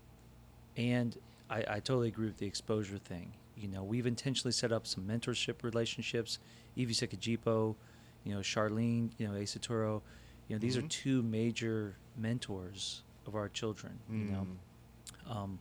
and 0.75 1.17
I, 1.49 1.59
I 1.67 1.79
totally 1.79 2.07
agree 2.09 2.27
with 2.27 2.37
the 2.37 2.45
exposure 2.45 2.97
thing. 2.97 3.33
You 3.55 3.67
know, 3.67 3.83
we've 3.83 4.05
intentionally 4.05 4.51
set 4.51 4.71
up 4.71 4.85
some 4.85 5.05
mentorship 5.07 5.63
relationships. 5.63 6.37
Evie 6.75 6.93
Sekajipo, 6.93 7.75
you 8.23 8.33
know, 8.35 8.41
Charlene, 8.41 9.09
you 9.17 9.27
know, 9.27 9.33
Asaturo. 9.33 10.01
You 10.47 10.55
know, 10.55 10.59
these 10.59 10.77
are 10.77 10.81
Mhm. 10.83 10.89
two 10.89 11.23
major 11.23 11.97
mentors 12.15 13.03
of 13.27 13.35
our 13.35 13.49
children. 13.49 13.99
You 14.09 14.25
know, 14.25 14.47
Mm. 15.27 15.35
um, 15.35 15.59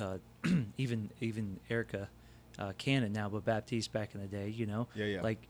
uh, 0.00 0.18
even 0.78 1.10
even 1.20 1.60
Erica 1.70 2.08
uh, 2.58 2.72
Cannon 2.78 3.12
now, 3.12 3.28
but 3.28 3.44
Baptiste 3.44 3.92
back 3.92 4.14
in 4.14 4.20
the 4.20 4.26
day. 4.28 4.48
You 4.48 4.66
know, 4.66 4.88
Yeah, 4.94 5.06
yeah. 5.06 5.22
like 5.22 5.48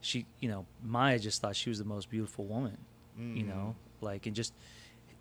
she, 0.00 0.26
you 0.40 0.48
know, 0.48 0.66
Maya 0.82 1.18
just 1.18 1.40
thought 1.40 1.56
she 1.56 1.68
was 1.68 1.78
the 1.78 1.84
most 1.84 2.08
beautiful 2.10 2.46
woman. 2.46 2.78
You 3.16 3.44
Mm. 3.44 3.46
know, 3.48 3.76
like 4.00 4.26
and 4.26 4.34
just 4.36 4.52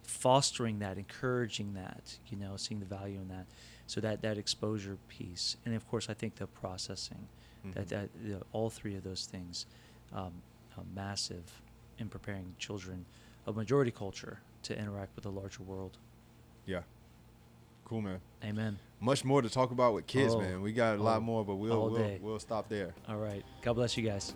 fostering 0.03 0.79
that, 0.79 0.97
encouraging 0.97 1.73
that. 1.73 2.17
You 2.27 2.37
know, 2.37 2.57
seeing 2.57 2.79
the 2.79 2.85
value 2.85 3.19
in 3.19 3.27
that. 3.29 3.47
So 3.87 4.01
that 4.01 4.21
that 4.21 4.37
exposure 4.37 4.97
piece, 5.07 5.57
and 5.65 5.75
of 5.75 5.87
course, 5.87 6.09
I 6.09 6.13
think 6.13 6.35
the 6.35 6.47
processing. 6.47 7.27
That 7.73 7.87
Mhm. 7.87 7.89
that 7.89 8.09
you 8.23 8.33
know, 8.33 8.43
all 8.51 8.69
three 8.69 8.95
of 8.95 9.03
those 9.03 9.25
things, 9.25 9.65
um, 10.13 10.43
massive 10.93 11.61
in 11.97 12.09
preparing 12.09 12.55
children 12.59 13.05
of 13.45 13.55
majority 13.55 13.91
culture 13.91 14.41
to 14.65 14.77
interact 14.77 15.15
with 15.15 15.23
the 15.23 15.31
larger 15.31 15.63
world. 15.63 15.97
Yeah. 16.65 16.81
Cool, 17.85 18.01
man. 18.01 18.19
Amen. 18.43 18.79
Much 18.99 19.23
more 19.23 19.41
to 19.41 19.49
talk 19.49 19.71
about 19.71 19.93
with 19.93 20.07
kids, 20.07 20.33
Oh, 20.33 20.39
man. 20.41 20.61
We 20.61 20.73
got 20.73 20.97
a 20.97 21.03
lot 21.03 21.21
more, 21.21 21.45
but 21.45 21.55
we'll 21.55 21.89
we'll, 21.89 22.17
we'll 22.21 22.39
stop 22.39 22.67
there. 22.69 22.93
All 23.07 23.17
right. 23.17 23.43
God 23.61 23.73
bless 23.73 23.95
you 23.95 24.03
guys. 24.03 24.35